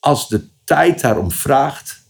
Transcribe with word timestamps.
als 0.00 0.28
de 0.28 0.48
tijd 0.64 1.00
daarom 1.00 1.30
vraagt, 1.30 2.02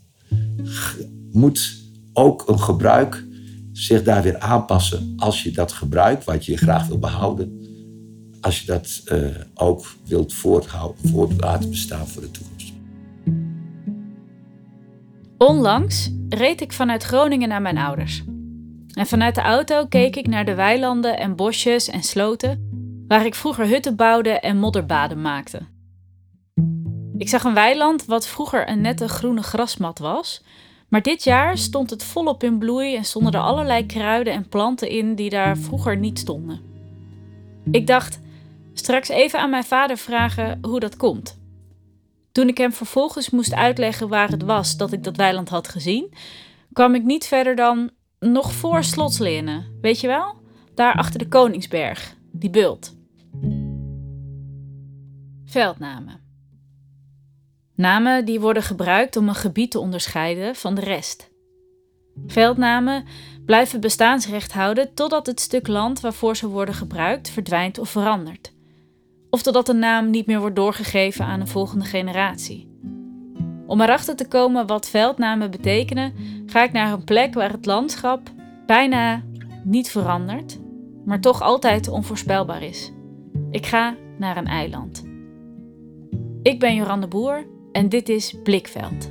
moet 1.32 1.78
ook 2.12 2.48
een 2.48 2.60
gebruik 2.60 3.24
zich 3.72 4.02
daar 4.02 4.22
weer 4.22 4.38
aanpassen 4.38 5.12
als 5.16 5.42
je 5.42 5.50
dat 5.50 5.72
gebruik, 5.72 6.22
wat 6.24 6.44
je 6.44 6.56
graag 6.56 6.86
wil 6.86 6.98
behouden, 6.98 7.60
als 8.40 8.60
je 8.60 8.66
dat 8.66 9.02
uh, 9.12 9.26
ook 9.54 9.94
wilt 10.04 10.34
voort 10.34 10.66
laten 11.38 11.70
bestaan 11.70 12.06
voor 12.06 12.22
de 12.22 12.30
toekomst. 12.30 12.72
Onlangs 15.38 16.10
reed 16.28 16.60
ik 16.60 16.72
vanuit 16.72 17.02
Groningen 17.02 17.48
naar 17.48 17.62
mijn 17.62 17.78
ouders. 17.78 18.22
En 18.94 19.06
vanuit 19.06 19.34
de 19.34 19.40
auto 19.40 19.86
keek 19.86 20.16
ik 20.16 20.26
naar 20.26 20.44
de 20.44 20.54
weilanden 20.54 21.18
en 21.18 21.36
bosjes 21.36 21.88
en 21.88 22.02
sloten 22.02 22.68
waar 23.08 23.26
ik 23.26 23.34
vroeger 23.34 23.66
hutten 23.66 23.96
bouwde 23.96 24.30
en 24.30 24.56
modderbaden 24.58 25.20
maakte. 25.20 25.60
Ik 27.20 27.28
zag 27.28 27.44
een 27.44 27.54
weiland 27.54 28.04
wat 28.04 28.26
vroeger 28.26 28.68
een 28.68 28.80
nette 28.80 29.08
groene 29.08 29.42
grasmat 29.42 29.98
was, 29.98 30.42
maar 30.88 31.02
dit 31.02 31.24
jaar 31.24 31.58
stond 31.58 31.90
het 31.90 32.04
volop 32.04 32.42
in 32.42 32.58
bloei 32.58 32.96
en 32.96 33.04
stonden 33.04 33.32
er 33.32 33.40
allerlei 33.40 33.86
kruiden 33.86 34.32
en 34.32 34.48
planten 34.48 34.88
in 34.88 35.14
die 35.14 35.30
daar 35.30 35.56
vroeger 35.58 35.96
niet 35.96 36.18
stonden. 36.18 36.60
Ik 37.70 37.86
dacht 37.86 38.20
straks 38.72 39.08
even 39.08 39.40
aan 39.40 39.50
mijn 39.50 39.64
vader 39.64 39.96
vragen 39.96 40.58
hoe 40.62 40.80
dat 40.80 40.96
komt. 40.96 41.38
Toen 42.32 42.48
ik 42.48 42.58
hem 42.58 42.72
vervolgens 42.72 43.30
moest 43.30 43.54
uitleggen 43.54 44.08
waar 44.08 44.30
het 44.30 44.42
was 44.42 44.76
dat 44.76 44.92
ik 44.92 45.04
dat 45.04 45.16
weiland 45.16 45.48
had 45.48 45.68
gezien, 45.68 46.12
kwam 46.72 46.94
ik 46.94 47.02
niet 47.02 47.26
verder 47.26 47.56
dan 47.56 47.90
nog 48.18 48.52
voor 48.52 48.84
Slotslenen, 48.84 49.78
weet 49.80 50.00
je 50.00 50.06
wel? 50.06 50.34
Daar 50.74 50.94
achter 50.94 51.18
de 51.18 51.28
Koningsberg, 51.28 52.16
die 52.32 52.50
bult. 52.50 52.96
Veldnamen. 55.44 56.29
Namen 57.80 58.24
die 58.24 58.40
worden 58.40 58.62
gebruikt 58.62 59.16
om 59.16 59.28
een 59.28 59.34
gebied 59.34 59.70
te 59.70 59.78
onderscheiden 59.78 60.54
van 60.54 60.74
de 60.74 60.80
rest. 60.80 61.30
Veldnamen 62.26 63.04
blijven 63.44 63.80
bestaansrecht 63.80 64.52
houden 64.52 64.94
totdat 64.94 65.26
het 65.26 65.40
stuk 65.40 65.68
land 65.68 66.00
waarvoor 66.00 66.36
ze 66.36 66.48
worden 66.48 66.74
gebruikt 66.74 67.30
verdwijnt 67.30 67.78
of 67.78 67.88
verandert. 67.88 68.52
Of 69.30 69.42
totdat 69.42 69.68
een 69.68 69.78
naam 69.78 70.10
niet 70.10 70.26
meer 70.26 70.40
wordt 70.40 70.56
doorgegeven 70.56 71.24
aan 71.24 71.40
een 71.40 71.48
volgende 71.48 71.84
generatie. 71.84 72.68
Om 73.66 73.80
erachter 73.80 74.16
te 74.16 74.28
komen 74.28 74.66
wat 74.66 74.88
veldnamen 74.88 75.50
betekenen, 75.50 76.12
ga 76.46 76.62
ik 76.62 76.72
naar 76.72 76.92
een 76.92 77.04
plek 77.04 77.34
waar 77.34 77.52
het 77.52 77.66
landschap 77.66 78.20
bijna 78.66 79.22
niet 79.64 79.90
verandert, 79.90 80.58
maar 81.04 81.20
toch 81.20 81.42
altijd 81.42 81.88
onvoorspelbaar 81.88 82.62
is. 82.62 82.92
Ik 83.50 83.66
ga 83.66 83.94
naar 84.18 84.36
een 84.36 84.46
eiland. 84.46 85.04
Ik 86.42 86.58
ben 86.58 86.74
Joran 86.74 87.00
de 87.00 87.08
Boer 87.08 87.58
en 87.72 87.88
dit 87.88 88.08
is 88.08 88.34
Blikveld. 88.42 89.08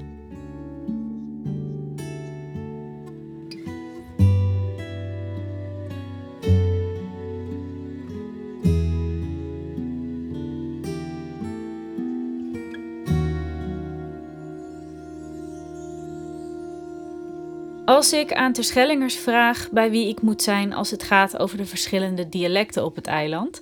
Als 17.86 18.14
ik 18.14 18.34
aan 18.34 18.54
Terschellingers 18.54 19.16
vraag 19.16 19.70
bij 19.72 19.92
wie 19.92 20.08
ik 20.08 20.22
moet 20.22 20.42
zijn 20.42 20.74
als 20.74 20.92
het 20.92 21.04
gaat 21.04 21.38
over 21.38 21.58
de 21.58 21.66
verschillende 21.66 22.30
dialecten 22.30 22.86
op 22.86 22.96
het 22.96 23.08
eiland, 23.08 23.62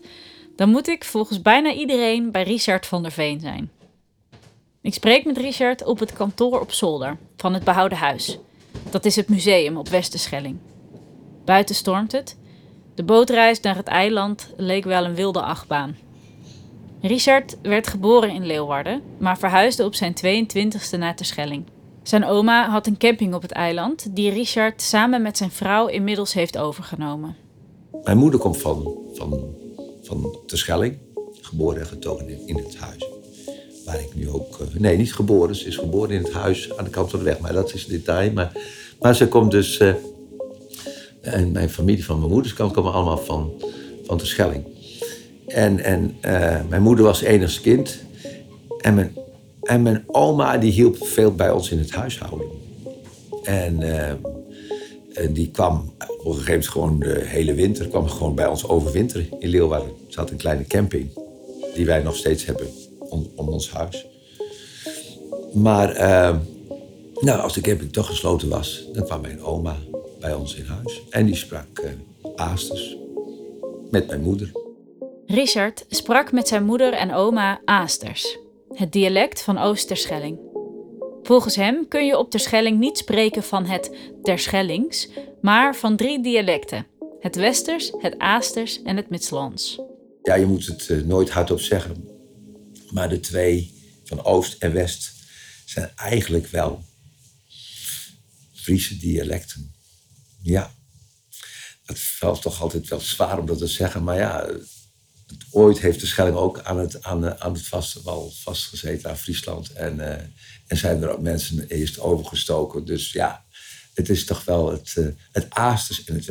dan 0.55 0.69
moet 0.69 0.87
ik 0.87 1.03
volgens 1.03 1.41
bijna 1.41 1.73
iedereen 1.73 2.31
bij 2.31 2.43
Richard 2.43 2.85
van 2.85 3.01
der 3.01 3.11
Veen 3.11 3.39
zijn. 3.39 3.76
Ik 4.81 4.93
spreek 4.93 5.25
met 5.25 5.37
Richard 5.37 5.83
op 5.83 5.99
het 5.99 6.13
kantoor 6.13 6.59
op 6.59 6.71
zolder 6.71 7.17
van 7.35 7.53
het 7.53 7.63
behouden 7.63 7.97
huis. 7.97 8.39
Dat 8.89 9.05
is 9.05 9.15
het 9.15 9.29
museum 9.29 9.77
op 9.77 9.87
Westerschelling. 9.89 10.57
Buiten 11.45 11.75
stormt 11.75 12.11
het. 12.11 12.37
De 12.95 13.03
bootreis 13.03 13.59
naar 13.59 13.75
het 13.75 13.87
eiland 13.87 14.53
leek 14.57 14.83
wel 14.83 15.05
een 15.05 15.15
wilde 15.15 15.41
achtbaan. 15.41 15.97
Richard 17.01 17.57
werd 17.61 17.87
geboren 17.87 18.29
in 18.29 18.45
Leeuwarden, 18.45 19.01
maar 19.17 19.37
verhuisde 19.37 19.85
op 19.85 19.95
zijn 19.95 20.15
22e 20.25 20.99
naar 20.99 21.15
Terschelling. 21.15 21.65
Zijn 22.03 22.25
oma 22.25 22.69
had 22.69 22.87
een 22.87 22.97
camping 22.97 23.33
op 23.33 23.41
het 23.41 23.51
eiland, 23.51 24.15
die 24.15 24.31
Richard 24.31 24.81
samen 24.81 25.21
met 25.21 25.37
zijn 25.37 25.51
vrouw 25.51 25.87
inmiddels 25.87 26.33
heeft 26.33 26.57
overgenomen. 26.57 27.35
Mijn 28.03 28.17
moeder 28.17 28.39
komt 28.39 28.57
van, 28.57 28.97
van, 29.13 29.55
van 30.01 30.37
Terschelling, 30.45 30.97
geboren 31.41 31.81
en 31.81 31.87
getogen 31.87 32.47
in 32.47 32.57
het 32.57 32.77
huis 32.77 33.16
waar 33.87 33.99
ik 33.99 34.15
nu 34.15 34.29
ook... 34.29 34.59
Eh, 34.59 34.79
nee, 34.79 34.97
niet 34.97 35.13
geboren. 35.13 35.55
Ze 35.55 35.67
is 35.67 35.77
geboren 35.77 36.15
in 36.15 36.23
het 36.23 36.33
huis 36.33 36.77
aan 36.77 36.83
de 36.83 36.89
kant 36.89 37.09
van 37.09 37.19
de 37.19 37.25
weg. 37.25 37.39
Maar 37.39 37.53
dat 37.53 37.73
is 37.73 37.83
een 37.83 37.89
detail. 37.89 38.31
Maar, 38.31 38.51
maar 38.99 39.15
ze 39.15 39.27
komt 39.27 39.51
dus... 39.51 39.79
Uh, 39.79 39.93
en 41.21 41.51
mijn 41.51 41.69
familie 41.69 42.05
van 42.05 42.19
mijn 42.19 42.31
moeders 42.31 42.53
kant 42.53 42.73
komen 42.73 42.93
allemaal 42.93 43.17
van, 43.17 43.51
van 44.03 44.17
de 44.17 44.25
Schelling. 44.25 44.63
En, 45.47 45.79
en 45.79 46.17
uh, 46.25 46.59
mijn 46.69 46.81
moeder 46.81 47.05
was 47.05 47.21
enigste 47.21 47.61
kind. 47.61 47.99
En 48.81 48.93
mijn, 48.93 49.15
en 49.61 49.81
mijn 49.81 50.03
oma 50.07 50.57
die 50.57 50.71
hielp 50.71 51.07
veel 51.07 51.35
bij 51.35 51.51
ons 51.51 51.71
in 51.71 51.77
het 51.77 51.91
huishouden. 51.91 52.47
En, 53.43 53.81
en 55.13 55.33
die 55.33 55.51
kwam 55.51 55.93
op 56.17 56.25
een 56.25 56.33
gegeven 56.33 56.51
moment 56.51 56.67
gewoon 56.67 56.99
de 56.99 57.21
hele 57.25 57.53
winter... 57.53 57.87
kwam 57.87 58.07
gewoon 58.07 58.35
bij 58.35 58.47
ons 58.47 58.67
overwinteren 58.67 59.27
in 59.39 59.49
Leeuwarden. 59.49 59.91
Ze 60.07 60.19
had 60.19 60.29
een 60.29 60.37
kleine 60.37 60.65
camping 60.65 61.09
die 61.75 61.85
wij 61.85 62.03
nog 62.03 62.15
steeds 62.15 62.45
hebben 62.45 62.67
om, 63.17 63.31
om 63.35 63.53
ons 63.53 63.71
huis. 63.71 64.05
Maar 65.53 65.95
uh, 65.95 66.37
nou, 67.19 67.39
als 67.39 67.53
de 67.53 67.61
camping 67.61 67.93
toch 67.93 68.05
gesloten 68.05 68.49
was, 68.49 68.83
dan 68.93 69.05
kwam 69.05 69.21
mijn 69.21 69.41
oma 69.41 69.75
bij 70.19 70.33
ons 70.33 70.55
in 70.55 70.65
huis. 70.65 71.01
En 71.09 71.25
die 71.25 71.35
sprak 71.35 71.81
uh, 71.83 71.89
Aasters 72.35 72.97
met 73.91 74.07
mijn 74.07 74.21
moeder. 74.21 74.51
Richard 75.25 75.85
sprak 75.89 76.31
met 76.31 76.47
zijn 76.47 76.63
moeder 76.63 76.93
en 76.93 77.13
oma 77.13 77.61
Aasters, 77.65 78.37
het 78.73 78.91
dialect 78.91 79.41
van 79.41 79.57
Oosterschelling. 79.57 80.37
Volgens 81.23 81.55
hem 81.55 81.87
kun 81.87 82.05
je 82.05 82.17
op 82.17 82.31
Terschelling 82.31 82.79
niet 82.79 82.97
spreken 82.97 83.43
van 83.43 83.65
het 83.65 83.91
Terschellings, 84.23 85.09
maar 85.41 85.75
van 85.75 85.95
drie 85.95 86.21
dialecten: 86.21 86.85
het 87.19 87.35
Westers, 87.35 87.91
het 87.97 88.17
Aasters 88.17 88.81
en 88.83 88.95
het 88.95 89.09
Midslands. 89.09 89.81
Ja, 90.23 90.35
je 90.35 90.45
moet 90.45 90.65
het 90.65 90.87
uh, 90.89 91.03
nooit 91.03 91.29
hardop 91.29 91.59
zeggen, 91.59 92.16
maar 92.91 93.09
de 93.09 93.19
twee 93.19 93.73
van 94.03 94.23
Oost 94.23 94.55
en 94.59 94.73
West 94.73 95.13
zijn 95.65 95.91
eigenlijk 95.95 96.47
wel 96.47 96.85
Friese 98.53 98.97
dialecten. 98.97 99.75
Ja, 100.41 100.75
het 101.85 101.99
valt 101.99 102.41
toch 102.41 102.61
altijd 102.61 102.87
wel 102.87 102.99
zwaar 102.99 103.39
om 103.39 103.45
dat 103.45 103.57
te 103.57 103.67
zeggen, 103.67 104.03
maar 104.03 104.17
ja, 104.17 104.49
ooit 105.51 105.79
heeft 105.79 105.99
de 105.99 106.05
Schelling 106.05 106.35
ook 106.35 106.59
aan 106.59 106.79
het, 106.79 107.03
aan, 107.03 107.39
aan 107.39 107.53
het 107.53 108.03
wal 108.03 108.31
vastgezeten 108.31 109.09
aan 109.09 109.17
Friesland. 109.17 109.73
En, 109.73 109.95
uh, 109.95 110.11
en 110.67 110.77
zijn 110.77 111.01
er 111.01 111.09
ook 111.09 111.21
mensen 111.21 111.67
eerst 111.67 111.99
overgestoken. 111.99 112.85
Dus 112.85 113.11
ja, 113.11 113.45
het 113.93 114.09
is 114.09 114.25
toch 114.25 114.45
wel 114.45 114.71
het, 114.71 114.95
uh, 114.97 115.07
het 115.31 115.49
Aasters 115.49 116.03
en 116.03 116.15
het 116.15 116.25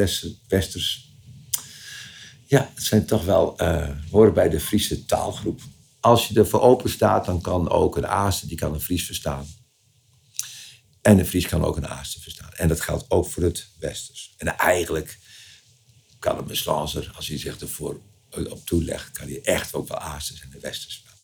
Westers. 0.49 1.15
Ja, 2.47 2.71
het 2.75 2.85
zijn 2.85 3.05
toch 3.05 3.25
wel, 3.25 3.63
uh, 3.63 3.91
horen 4.11 4.35
bij 4.35 4.49
de 4.49 4.61
Friese 4.61 5.05
taalgroep 5.05 5.61
als 6.01 6.29
je 6.29 6.39
ervoor 6.39 6.61
open 6.61 6.91
staat, 6.91 7.25
dan 7.25 7.41
kan 7.41 7.71
ook 7.71 7.97
een 7.97 8.07
Aaster, 8.07 8.49
die 8.49 8.57
kan 8.57 8.75
een 8.75 8.81
Fries 8.81 9.07
verstaan. 9.07 9.47
En 11.03 11.19
een 11.19 11.27
Fries 11.27 11.49
kan 11.49 11.65
ook 11.65 11.77
een 11.77 11.89
Aaster 11.89 12.21
verstaan. 12.23 12.53
En 12.53 12.69
dat 12.69 12.81
geldt 12.81 13.05
ook 13.09 13.27
voor 13.27 13.43
het 13.43 13.69
Westers. 13.79 14.35
En 14.37 14.57
eigenlijk 14.57 15.19
kan 16.19 16.39
een 16.39 16.47
Meslanzer, 16.47 17.13
als 17.17 17.29
hij 17.29 17.39
zich 17.39 17.61
ervoor 17.61 18.01
op 18.31 18.67
toelegt, 18.67 19.11
kan 19.11 19.27
hij 19.27 19.41
echt 19.43 19.75
ook 19.75 19.89
wel 19.89 19.99
Aasters 19.99 20.41
en 20.41 20.51
de 20.51 20.61
Westers 20.61 20.95
verstaan. 20.95 21.21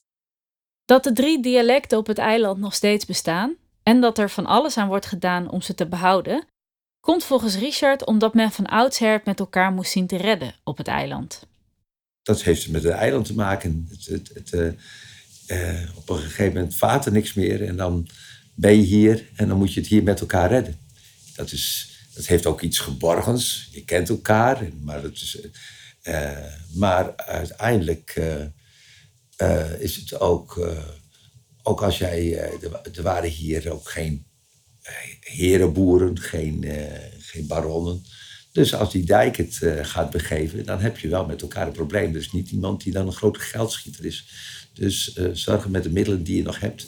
Dat 0.85 1.05
de 1.05 1.13
drie 1.13 1.43
dialecten 1.43 1.99
op 1.99 2.07
het 2.07 2.19
eiland 2.19 2.59
nog 2.59 2.75
steeds 2.75 3.05
bestaan 3.05 3.57
en 3.83 4.01
dat 4.01 4.19
er 4.19 4.31
van 4.31 4.47
alles 4.47 4.77
aan 4.77 4.89
wordt 4.89 5.07
gedaan 5.07 5.51
om 5.51 5.63
ze 5.63 5.75
te 5.75 5.87
behouden, 5.87 6.47
komt 7.01 7.25
volgens 7.25 7.57
Richard 7.57 8.07
omdat 8.07 8.35
men 8.35 8.53
van 8.53 8.67
oudsher 8.67 9.21
met 9.25 9.41
elkaar 9.41 9.73
moest 9.73 9.93
zien 9.93 10.07
te 10.07 10.17
redden 10.17 10.55
op 10.65 10.77
het 10.77 10.89
eiland 10.89 11.51
dat 12.23 12.43
heeft 12.43 12.69
met 12.69 12.83
het 12.83 12.93
eiland 12.93 13.27
te 13.27 13.35
maken. 13.35 13.89
Het, 13.91 14.07
het, 14.07 14.31
het, 14.35 14.77
uh, 15.47 15.89
op 15.95 16.09
een 16.09 16.19
gegeven 16.19 16.53
moment 16.53 16.75
vaart 16.75 17.07
er 17.07 17.13
niks 17.13 17.35
meer 17.35 17.67
en 17.67 17.77
dan 17.77 18.09
ben 18.55 18.77
je 18.77 18.83
hier 18.83 19.29
en 19.37 19.49
dan 19.49 19.59
moet 19.59 19.73
je 19.73 19.81
het 19.81 19.89
hier 19.89 20.03
met 20.03 20.21
elkaar 20.21 20.51
redden. 20.51 20.79
Dat, 21.35 21.53
is, 21.53 21.91
dat 22.15 22.27
heeft 22.27 22.47
ook 22.47 22.61
iets 22.61 22.79
geborgens. 22.79 23.69
Je 23.73 23.85
kent 23.85 24.09
elkaar, 24.09 24.69
maar, 24.81 25.05
is, 25.05 25.39
uh, 26.03 26.39
maar 26.75 27.17
uiteindelijk 27.17 28.21
is 29.79 29.97
het 29.97 30.21
ook, 30.21 30.75
ook 31.63 31.83
als 31.83 31.99
jij, 31.99 32.39
er 32.95 33.03
waren 33.03 33.31
hier 33.31 33.73
ook 33.73 33.89
geen 33.89 34.27
herenboeren, 35.21 36.19
geen, 36.19 36.65
geen 37.19 37.47
baronnen. 37.47 38.05
Dus 38.53 38.75
als 38.75 38.91
die 38.91 39.05
dijk 39.05 39.37
het 39.37 39.59
uh, 39.63 39.85
gaat 39.85 40.11
begeven, 40.11 40.65
dan 40.65 40.81
heb 40.81 40.99
je 40.99 41.09
wel 41.09 41.27
met 41.27 41.43
elkaar 41.43 41.67
een 41.67 41.73
probleem. 41.73 42.13
Dus 42.13 42.33
niet 42.33 42.51
iemand 42.51 42.83
die 42.83 42.93
dan 42.93 43.07
een 43.07 43.13
grote 43.13 43.41
geldschieter 43.41 44.05
is. 44.05 44.27
Dus 44.73 45.17
uh, 45.17 45.29
zorgen 45.33 45.71
met 45.71 45.83
de 45.83 45.91
middelen 45.91 46.23
die 46.23 46.37
je 46.37 46.43
nog 46.43 46.61
hebt 46.61 46.87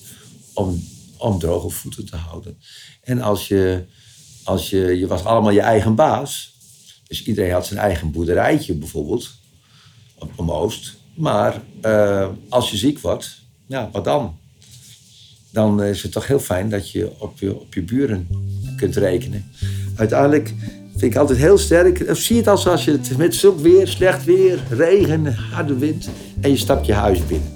om, 0.53 0.85
om 1.17 1.39
droge 1.39 1.71
voeten 1.71 2.07
te 2.07 2.17
houden. 2.17 2.59
En 3.03 3.21
als 3.21 3.49
je, 3.49 3.85
als 4.43 4.71
je, 4.71 4.99
je 4.99 5.07
was 5.07 5.25
allemaal 5.25 5.53
je 5.53 5.61
eigen 5.61 5.95
baas. 5.95 6.53
Dus 7.07 7.25
iedereen 7.25 7.53
had 7.53 7.67
zijn 7.67 7.81
eigen 7.81 8.11
boerderijtje 8.11 8.75
bijvoorbeeld. 8.75 9.31
Op, 10.15 10.33
op 10.37 10.51
Oost. 10.51 10.95
Maar 11.15 11.63
eh, 11.81 12.29
als 12.49 12.71
je 12.71 12.77
ziek 12.77 12.99
wordt, 12.99 13.41
ja, 13.67 13.91
wat 13.93 14.05
dan? 14.05 14.39
Dan 15.51 15.83
is 15.83 16.03
het 16.03 16.13
toch 16.13 16.27
heel 16.27 16.41
fijn 16.41 16.71
dat 16.71 16.91
je 16.91 17.21
op 17.21 17.39
je, 17.39 17.61
op 17.61 17.75
je 17.75 17.83
buren 17.83 18.29
kunt 18.77 18.97
rekenen. 18.97 19.51
Uiteindelijk 19.97 20.55
vind 21.05 21.17
ik 21.17 21.23
altijd 21.23 21.39
heel 21.39 21.59
sterk. 21.59 22.05
Zie 22.13 22.37
het 22.37 22.49
als 22.49 22.85
je 22.85 22.91
het 22.91 23.17
met 23.17 23.35
zulk 23.35 23.61
weer, 23.61 23.89
slecht 23.89 24.25
weer, 24.25 24.59
regen, 24.71 25.35
harde 25.53 25.79
wind. 25.79 26.09
En 26.41 26.51
je 26.51 26.57
stapt 26.57 26.87
je 26.87 26.93
huis 26.93 27.27
binnen. 27.27 27.49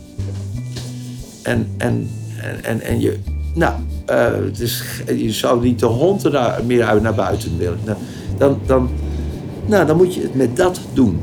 En, 1.43 1.69
en, 1.79 2.11
en, 2.43 2.65
en, 2.65 2.81
en 2.81 3.01
je, 3.01 3.19
nou, 3.55 3.75
uh, 4.11 4.27
dus 4.59 4.83
je 5.07 5.33
zou 5.33 5.63
niet 5.63 5.79
de 5.79 5.87
hond 5.87 6.25
er 6.25 6.61
meer 6.67 6.85
uit 6.85 7.03
naar 7.03 7.15
buiten 7.15 7.59
willen. 7.59 7.79
Nou, 7.85 7.99
dan, 8.39 8.61
dan, 8.67 8.91
nou, 9.67 9.87
dan 9.87 9.97
moet 9.97 10.15
je 10.15 10.21
het 10.21 10.35
met 10.35 10.57
dat 10.57 10.81
doen. 10.93 11.19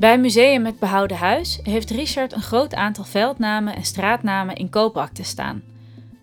Bij 0.00 0.18
Museum 0.18 0.64
Het 0.64 0.78
Behouden 0.78 1.16
Huis 1.16 1.58
heeft 1.62 1.90
Richard 1.90 2.32
een 2.32 2.42
groot 2.42 2.74
aantal 2.74 3.04
veldnamen 3.04 3.76
en 3.76 3.84
straatnamen 3.84 4.54
in 4.54 4.70
koopakten 4.70 5.24
staan. 5.24 5.62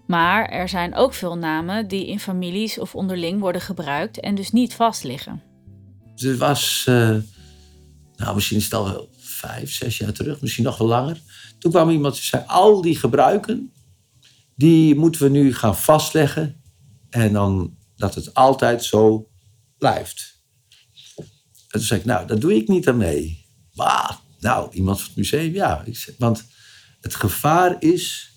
Maar 0.08 0.50
er 0.50 0.70
zijn 0.70 0.96
ook 0.96 1.14
veel 1.14 1.38
namen 1.38 1.88
die 1.88 2.08
in 2.08 2.20
families 2.20 2.80
of 2.80 2.96
onderling 2.96 3.40
worden 3.40 3.62
gebruikt 3.62 4.20
en 4.20 4.36
dus 4.36 4.52
niet 4.52 4.74
vastliggen. 4.74 5.42
Er 6.16 6.38
was, 6.38 6.86
uh, 6.90 7.18
nou 8.16 8.36
misschien 8.36 8.58
is 8.58 8.64
het 8.64 8.74
al 8.74 9.10
vijf, 9.18 9.74
zes 9.74 9.98
jaar 9.98 10.14
terug, 10.14 10.42
misschien 10.42 10.64
nog 10.64 10.78
wel 10.78 10.88
langer. 10.88 11.22
Toen 11.60 11.72
kwam 11.72 11.90
iemand 11.90 12.14
die 12.14 12.24
zei, 12.24 12.44
al 12.48 12.82
die 12.82 12.96
gebruiken, 12.96 13.72
die 14.56 14.96
moeten 14.96 15.22
we 15.22 15.30
nu 15.30 15.54
gaan 15.54 15.78
vastleggen. 15.78 16.62
En 17.10 17.34
dan 17.34 17.78
dat 17.96 18.16
het 18.16 18.34
altijd 18.34 18.84
zo 18.84 19.30
blijft. 19.78 20.42
En 21.16 21.26
toen 21.70 21.82
zei 21.82 22.00
ik, 22.00 22.06
nou, 22.06 22.28
dat 22.28 22.42
doe 22.42 22.56
ik 22.56 22.68
niet 22.68 22.88
aan 22.88 22.98
mee. 22.98 23.46
Maar, 23.78 24.20
nou, 24.40 24.68
iemand 24.72 24.98
van 24.98 25.08
het 25.08 25.18
museum, 25.18 25.54
ja. 25.54 25.84
Want 26.18 26.46
het 27.02 27.16
gevaar 27.16 27.76
is, 27.80 28.32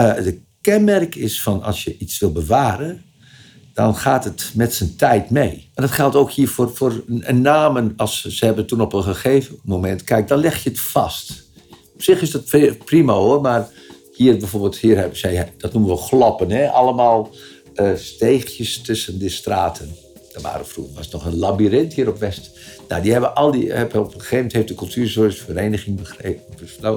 uh, 0.00 0.14
de 0.14 0.40
kenmerk 0.60 1.14
is 1.14 1.42
van 1.42 1.62
als 1.62 1.84
je 1.84 1.98
iets 1.98 2.18
wil 2.18 2.32
bewaren, 2.32 3.04
dan 3.74 3.96
gaat 3.96 4.24
het 4.24 4.52
met 4.54 4.74
zijn 4.74 4.96
tijd 4.96 5.30
mee. 5.30 5.70
En 5.74 5.82
dat 5.82 5.90
geldt 5.90 6.16
ook 6.16 6.30
hier 6.30 6.48
voor, 6.48 6.76
voor 6.76 7.04
namen. 7.34 7.92
Als 7.96 8.24
ze 8.24 8.44
hebben 8.44 8.66
toen 8.66 8.80
op 8.80 8.92
een 8.92 9.02
gegeven 9.02 9.58
moment, 9.62 10.04
kijk, 10.04 10.28
dan 10.28 10.38
leg 10.38 10.62
je 10.62 10.70
het 10.70 10.80
vast. 10.80 11.44
Op 11.94 12.02
zich 12.02 12.22
is 12.22 12.30
dat 12.30 12.78
prima 12.84 13.12
hoor, 13.12 13.40
maar 13.40 13.68
hier 14.12 14.38
bijvoorbeeld, 14.38 14.76
hier 14.76 14.96
hebben 14.96 15.18
zij, 15.18 15.52
dat 15.58 15.72
noemen 15.72 15.90
we 15.90 15.96
glappen, 15.96 16.50
hè? 16.50 16.70
allemaal 16.70 17.34
uh, 17.74 17.90
steegjes 17.96 18.80
tussen 18.80 19.18
de 19.18 19.28
straten. 19.28 19.96
Er 20.36 20.42
waren 20.42 20.66
vroeger 20.66 20.94
was 20.94 21.10
nog 21.10 21.24
een 21.24 21.36
labyrint 21.36 21.92
hier 21.92 22.08
op 22.08 22.18
West. 22.18 22.50
Nou, 22.88 23.02
die 23.02 23.12
hebben 23.12 23.34
al 23.34 23.50
die, 23.50 23.84
op 23.84 23.94
een 23.94 24.10
gegeven 24.10 24.36
moment 24.36 24.52
heeft 24.52 24.68
de 24.68 24.74
cultuurzorgsvereniging 24.74 26.00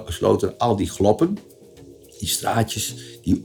besloten 0.06 0.58
al 0.58 0.76
die 0.76 0.90
gloppen, 0.90 1.38
die 2.20 2.28
straatjes, 2.28 2.96
die 3.22 3.42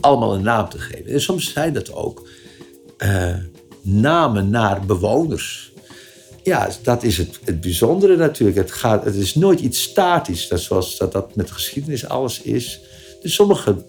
allemaal 0.00 0.34
een 0.34 0.42
naam 0.42 0.68
te 0.68 0.78
geven. 0.78 1.12
En 1.12 1.20
soms 1.20 1.52
zijn 1.52 1.72
dat 1.72 1.92
ook 1.92 2.28
uh, 2.98 3.34
namen 3.82 4.50
naar 4.50 4.86
bewoners. 4.86 5.72
Ja, 6.42 6.70
dat 6.82 7.02
is 7.02 7.18
het, 7.18 7.38
het 7.44 7.60
bijzondere 7.60 8.16
natuurlijk. 8.16 8.58
Het, 8.58 8.72
gaat, 8.72 9.04
het 9.04 9.14
is 9.14 9.34
nooit 9.34 9.60
iets 9.60 9.82
statisch, 9.82 10.48
dat 10.48 10.60
zoals 10.60 10.96
dat, 10.96 11.12
dat 11.12 11.34
met 11.36 11.50
geschiedenis 11.50 12.08
alles 12.08 12.42
is. 12.42 12.80
Dus 13.22 13.34
sommige 13.34 13.84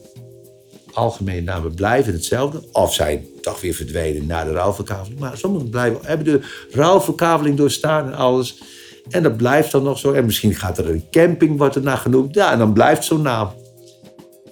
algemene 0.93 1.41
namen 1.41 1.73
blijven 1.73 2.13
hetzelfde. 2.13 2.63
Of 2.71 2.93
zijn 2.93 3.25
toch 3.41 3.61
weer 3.61 3.73
verdwenen 3.73 4.25
na 4.25 4.43
de 4.43 4.51
rouwverkaveling. 4.51 5.19
Maar 5.19 5.37
sommige 5.37 5.65
blijven, 5.65 5.99
hebben 6.03 6.25
de 6.25 6.67
rouwverkaveling 6.71 7.57
doorstaan 7.57 8.05
en 8.05 8.13
alles. 8.13 8.61
En 9.09 9.23
dat 9.23 9.37
blijft 9.37 9.71
dan 9.71 9.83
nog 9.83 9.99
zo. 9.99 10.13
En 10.13 10.25
misschien 10.25 10.55
gaat 10.55 10.77
er 10.77 10.89
een 10.89 11.05
camping, 11.11 11.57
wordt 11.57 11.75
er 11.75 11.81
naar 11.81 11.97
genoemd. 11.97 12.35
Ja, 12.35 12.51
en 12.51 12.57
dan 12.57 12.73
blijft 12.73 13.03
zo'n 13.03 13.21
naam. 13.21 13.51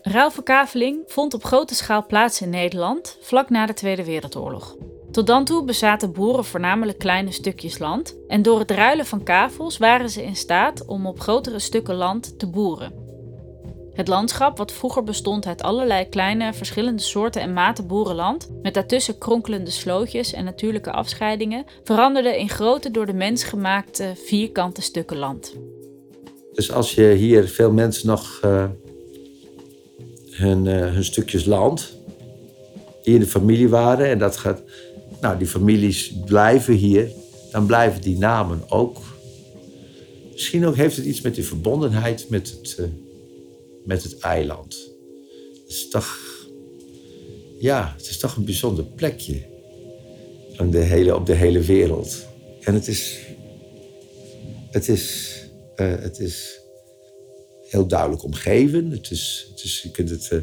Ruilverkaveling 0.02 1.04
vond 1.08 1.34
op 1.34 1.44
grote 1.44 1.76
schaal 1.76 2.06
plaats 2.06 2.42
in 2.42 2.50
Nederland 2.50 3.18
vlak 3.22 3.50
na 3.50 3.66
de 3.66 3.74
Tweede 3.74 4.06
Wereldoorlog. 4.06 4.76
Tot 5.12 5.28
dan 5.28 5.46
toe 5.46 5.64
bezaten 5.64 6.12
boeren 6.12 6.46
voornamelijk 6.46 6.98
kleine 6.98 7.32
stukjes 7.32 7.78
land 7.78 8.16
en 8.28 8.42
door 8.42 8.60
het 8.60 8.72
ruilen 8.72 9.06
van 9.06 9.24
kavels 9.24 9.78
waren 9.78 10.10
ze 10.10 10.24
in 10.24 10.36
staat 10.36 10.86
om 10.86 11.06
op 11.06 11.20
grotere 11.20 11.60
stukken 11.60 11.96
land 11.96 12.40
te 12.40 12.48
boeren. 12.48 13.07
Het 13.98 14.08
landschap, 14.08 14.58
wat 14.58 14.72
vroeger 14.72 15.04
bestond 15.04 15.46
uit 15.46 15.62
allerlei 15.62 16.10
kleine 16.10 16.54
verschillende 16.54 17.02
soorten 17.02 17.42
en 17.42 17.54
maten 17.54 17.88
boerenland, 17.88 18.50
met 18.62 18.74
daartussen 18.74 19.18
kronkelende 19.18 19.72
slootjes 19.72 20.34
en 20.34 20.44
natuurlijke 20.44 20.92
afscheidingen, 20.92 21.66
veranderde 21.84 22.40
in 22.40 22.50
grote 22.50 22.92
door 22.92 23.06
de 23.06 23.14
mens 23.14 23.44
gemaakte 23.44 24.14
vierkante 24.26 24.82
stukken 24.82 25.18
land. 25.18 25.54
Dus 26.54 26.72
als 26.72 26.96
je 26.96 27.14
hier 27.14 27.48
veel 27.48 27.72
mensen 27.72 28.08
nog 28.08 28.40
uh 28.46 28.66
hun, 30.32 30.66
uh, 30.66 30.80
hun 30.80 31.04
stukjes 31.04 31.46
land 31.46 31.98
die 33.04 33.14
in 33.14 33.20
de 33.20 33.28
familie 33.28 33.70
waren. 33.70 34.08
En 34.10 34.20
dat 34.20 34.38
gaat, 34.38 34.62
nou, 35.22 35.38
die 35.38 35.48
families 35.48 36.14
blijven 36.26 36.74
hier. 36.74 37.12
Dan 37.52 37.66
blijven 37.66 38.02
die 38.02 38.18
namen 38.18 38.64
ook. 38.70 38.98
Misschien 40.32 40.66
ook 40.66 40.76
heeft 40.76 40.96
het 40.96 41.06
iets 41.06 41.22
met 41.22 41.36
die 41.36 41.46
verbondenheid 41.46 42.26
met 42.30 42.50
het, 42.50 42.78
uh, 42.80 42.86
met 43.88 44.04
het 44.04 44.18
eiland. 44.18 44.92
Het 45.62 45.68
is 45.68 45.90
toch, 45.90 46.20
ja, 47.60 47.94
het 47.98 48.08
is 48.08 48.18
toch 48.18 48.36
een 48.36 48.46
bijzonder 48.46 48.86
plekje 48.86 49.42
op 50.58 50.72
de 50.72 50.80
hele, 50.80 51.16
op 51.16 51.26
de 51.26 51.34
hele 51.34 51.62
wereld. 51.62 52.26
En 52.62 52.74
het 52.74 52.88
is, 52.88 53.20
het 54.72 54.88
is, 54.88 55.34
uh, 55.76 55.96
het 56.00 56.20
is 56.20 56.60
heel 57.68 57.88
duidelijk 57.88 58.24
omgeven. 58.24 58.92
Het 58.92 59.12
is, 59.12 59.48
het 59.50 59.64
is, 59.64 59.82
je 59.82 59.92
kunt 59.92 60.10
het, 60.10 60.30
uh, 60.32 60.40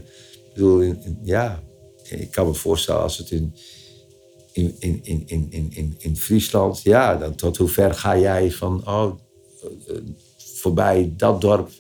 bedoel, 0.55 0.95
ja, 1.23 1.63
ik 2.03 2.31
kan 2.31 2.47
me 2.47 2.55
voorstellen 2.55 3.03
als 3.03 3.19
het 3.19 3.31
in, 3.31 3.55
in, 4.53 4.77
in, 4.79 5.01
in, 5.03 5.27
in, 5.51 5.71
in, 5.71 5.95
in 5.99 6.17
Friesland, 6.17 6.83
ja, 6.83 7.17
dan 7.17 7.35
tot 7.35 7.57
hoe 7.57 7.69
ver 7.69 7.95
ga 7.95 8.19
jij 8.19 8.51
van, 8.51 8.89
oh, 8.89 9.19
uh, 9.89 9.97
voorbij 10.37 11.13
dat 11.17 11.41
dorp, 11.41 11.71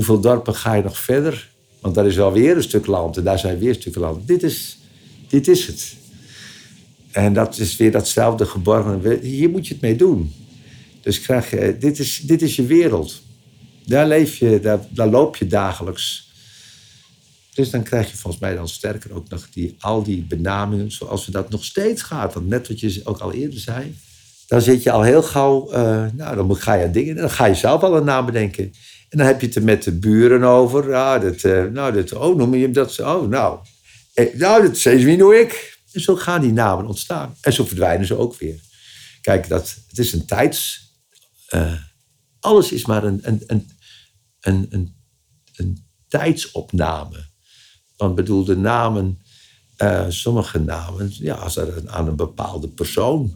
hoeveel 0.00 0.20
dorpen 0.20 0.54
ga 0.54 0.74
je 0.74 0.82
nog 0.82 0.98
verder? 0.98 1.50
Want 1.80 1.94
daar 1.94 2.06
is 2.06 2.16
wel 2.16 2.32
weer 2.32 2.56
een 2.56 2.62
stuk 2.62 2.86
land 2.86 3.16
en 3.16 3.24
daar 3.24 3.38
zijn 3.38 3.58
weer 3.58 3.74
stukken 3.74 4.00
land. 4.00 4.26
Dit 4.26 4.42
is, 4.42 4.78
dit 5.28 5.48
is 5.48 5.66
het. 5.66 5.94
En 7.10 7.32
dat 7.32 7.58
is 7.58 7.76
weer 7.76 7.90
datzelfde 7.90 8.46
geborgen. 8.46 9.20
Hier 9.20 9.50
moet 9.50 9.66
je 9.66 9.72
het 9.72 9.82
mee 9.82 9.96
doen. 9.96 10.32
Dus 11.00 11.20
krijg 11.20 11.50
je, 11.50 11.76
dit, 11.78 11.98
is, 11.98 12.20
dit 12.20 12.42
is 12.42 12.56
je 12.56 12.66
wereld. 12.66 13.22
Daar 13.86 14.06
leef 14.06 14.36
je, 14.36 14.60
daar, 14.60 14.80
daar 14.90 15.08
loop 15.08 15.36
je 15.36 15.46
dagelijks. 15.46 16.30
Dus 17.54 17.70
dan 17.70 17.82
krijg 17.82 18.10
je 18.10 18.16
volgens 18.16 18.42
mij 18.42 18.54
dan 18.54 18.68
sterker 18.68 19.14
ook 19.14 19.28
nog 19.28 19.48
die, 19.52 19.76
al 19.78 20.02
die 20.02 20.22
benamingen 20.22 20.92
zoals 20.92 21.26
we 21.26 21.32
dat 21.32 21.50
nog 21.50 21.64
steeds 21.64 22.02
gaat. 22.02 22.34
Want 22.34 22.48
net 22.48 22.68
wat 22.68 22.80
je 22.80 23.00
ook 23.04 23.18
al 23.18 23.32
eerder 23.32 23.60
zei, 23.60 23.94
dan 24.46 24.62
zit 24.62 24.82
je 24.82 24.90
al 24.90 25.02
heel 25.02 25.22
gauw, 25.22 25.72
uh, 25.72 26.06
nou 26.12 26.36
dan 26.36 26.56
ga 26.56 26.74
je 26.74 26.84
aan 26.84 26.92
dingen, 26.92 27.16
dan 27.16 27.30
ga 27.30 27.46
je 27.46 27.54
zelf 27.54 27.82
al 27.82 27.96
een 27.96 28.04
naam 28.04 28.26
bedenken. 28.26 28.72
En 29.10 29.18
dan 29.18 29.26
heb 29.26 29.40
je 29.40 29.46
het 29.46 29.56
er 29.56 29.62
met 29.62 29.82
de 29.82 29.92
buren 29.92 30.42
over. 30.42 30.88
Ja, 30.88 31.18
dat, 31.18 31.42
uh, 31.42 31.64
nou, 31.64 31.92
dat, 31.92 32.12
oh, 32.12 32.36
noem 32.36 32.54
je 32.54 32.62
hem 32.62 32.72
dat? 32.72 33.00
Oh, 33.00 33.28
nou, 33.28 33.58
eh, 34.14 34.34
nou 34.34 34.62
dat 34.62 34.76
is 34.76 34.84
wie 34.84 35.16
noem 35.16 35.32
ik. 35.32 35.78
En 35.92 36.00
zo 36.00 36.16
gaan 36.16 36.40
die 36.40 36.52
namen 36.52 36.86
ontstaan. 36.86 37.34
En 37.40 37.52
zo 37.52 37.64
verdwijnen 37.64 38.06
ze 38.06 38.16
ook 38.16 38.38
weer. 38.38 38.60
Kijk, 39.20 39.48
dat, 39.48 39.76
het 39.88 39.98
is 39.98 40.12
een 40.12 40.26
tijds... 40.26 40.88
Uh, 41.54 41.72
alles 42.40 42.72
is 42.72 42.86
maar 42.86 43.04
een, 43.04 43.20
een, 43.22 43.42
een, 43.46 43.66
een, 44.70 44.94
een, 45.54 45.84
tijdsopname. 46.08 47.24
Want 47.96 48.14
bedoel, 48.14 48.44
de 48.44 48.56
namen, 48.56 49.18
sommige 50.08 50.58
namen, 50.58 51.10
ja, 51.12 51.34
als 51.34 51.56
er 51.56 51.82
aan 51.86 52.08
een 52.08 52.16
bepaalde 52.16 52.68
persoon 52.68 53.34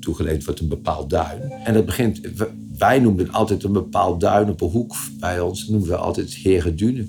toegeleid 0.00 0.44
wordt, 0.44 0.60
een 0.60 0.68
bepaald 0.68 1.10
duin. 1.10 1.50
En 1.50 1.74
dat 1.74 1.86
begint, 1.86 2.20
wij 2.78 2.98
noemden 2.98 3.30
altijd 3.30 3.64
een 3.64 3.72
bepaald 3.72 4.20
duin 4.20 4.48
op 4.48 4.60
een 4.60 4.68
hoek 4.68 4.94
bij 5.20 5.40
ons, 5.40 5.68
noemden 5.68 5.88
we 5.88 5.96
altijd 5.96 6.34
Heerde 6.34 7.06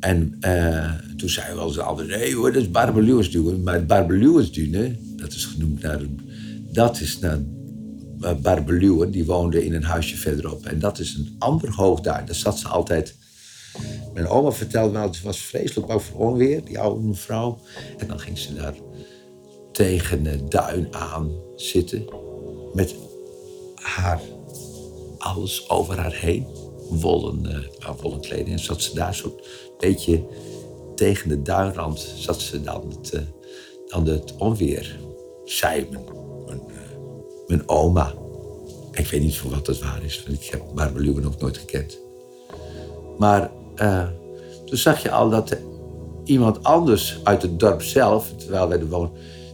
En 0.00 0.36
uh, 0.40 0.92
toen 1.16 1.28
zeiden 1.28 1.56
we 1.56 1.62
als 1.62 1.78
altijd, 1.78 2.08
nee 2.08 2.34
hoor, 2.34 2.52
dat 2.52 2.62
is 2.62 2.70
Barbeluwensdune. 2.70 3.56
Maar 3.56 3.86
Barbeluwensdune, 3.86 4.96
dat 5.16 5.32
is 5.32 5.44
genoemd 5.44 5.82
naar, 5.82 6.00
dat 6.72 7.00
is 7.00 7.18
naar 7.18 7.38
uh, 8.20 8.34
Barbeluwen, 8.34 9.10
die 9.10 9.24
woonde 9.24 9.64
in 9.64 9.74
een 9.74 9.84
huisje 9.84 10.16
verderop. 10.16 10.66
En 10.66 10.78
dat 10.78 10.98
is 10.98 11.14
een 11.14 11.34
ander 11.38 11.74
hoogduin. 11.74 12.26
Daar 12.26 12.34
zat 12.34 12.58
ze 12.58 12.68
altijd 12.68 13.18
Mijn 14.14 14.28
oma 14.28 14.50
vertelde 14.50 14.98
me, 14.98 15.04
het 15.04 15.22
was 15.22 15.38
vreselijk 15.38 15.86
bang 15.86 16.02
voor 16.02 16.20
onweer, 16.20 16.64
die 16.64 16.78
oude 16.78 17.06
mevrouw. 17.06 17.58
En 17.98 18.06
dan 18.06 18.20
ging 18.20 18.38
ze 18.38 18.54
daar 18.54 18.74
tegen 19.72 20.22
de 20.22 20.44
duin 20.48 20.94
aan 20.94 21.30
zitten. 21.56 22.04
Met 22.74 22.94
haar, 23.80 24.20
alles 25.18 25.68
over 25.68 25.98
haar 25.98 26.14
heen. 26.14 26.46
Wollen, 26.90 27.46
uh, 27.80 27.90
wollen 28.00 28.20
kleding. 28.20 28.48
En 28.48 28.58
zat 28.58 28.82
ze 28.82 28.94
daar 28.94 29.14
zo'n 29.14 29.40
beetje 29.78 30.24
tegen 30.94 31.28
de 31.28 31.42
duinrand. 31.42 32.14
Zat 32.16 32.40
ze 32.40 32.62
dan 32.62 32.94
het, 32.98 33.12
uh, 33.14 33.20
dan 33.86 34.06
het 34.06 34.36
onweer. 34.36 34.98
Zij, 35.44 35.88
mijn, 35.90 36.04
mijn, 36.46 36.60
uh, 36.68 36.74
mijn, 37.46 37.68
oma. 37.68 38.14
Ik 38.92 39.06
weet 39.06 39.22
niet 39.22 39.38
voor 39.38 39.50
wat 39.50 39.66
dat 39.66 39.78
waar 39.78 40.04
is. 40.04 40.22
Want 40.26 40.42
ik 40.42 40.50
heb 40.50 40.62
Barbara 40.74 41.04
Luwen 41.04 41.24
ook 41.24 41.40
nooit 41.40 41.58
gekend. 41.58 41.98
Maar 43.18 43.50
toen 44.64 44.78
zag 44.78 45.02
je 45.02 45.10
al 45.10 45.30
dat 45.30 45.56
iemand 46.24 46.62
anders 46.62 47.20
uit 47.22 47.42
het 47.42 47.60
dorp 47.60 47.82
zelf, 47.82 48.32
terwijl 48.36 48.68
wij 48.68 48.78
er 48.78 48.88
wonen, 48.88 49.10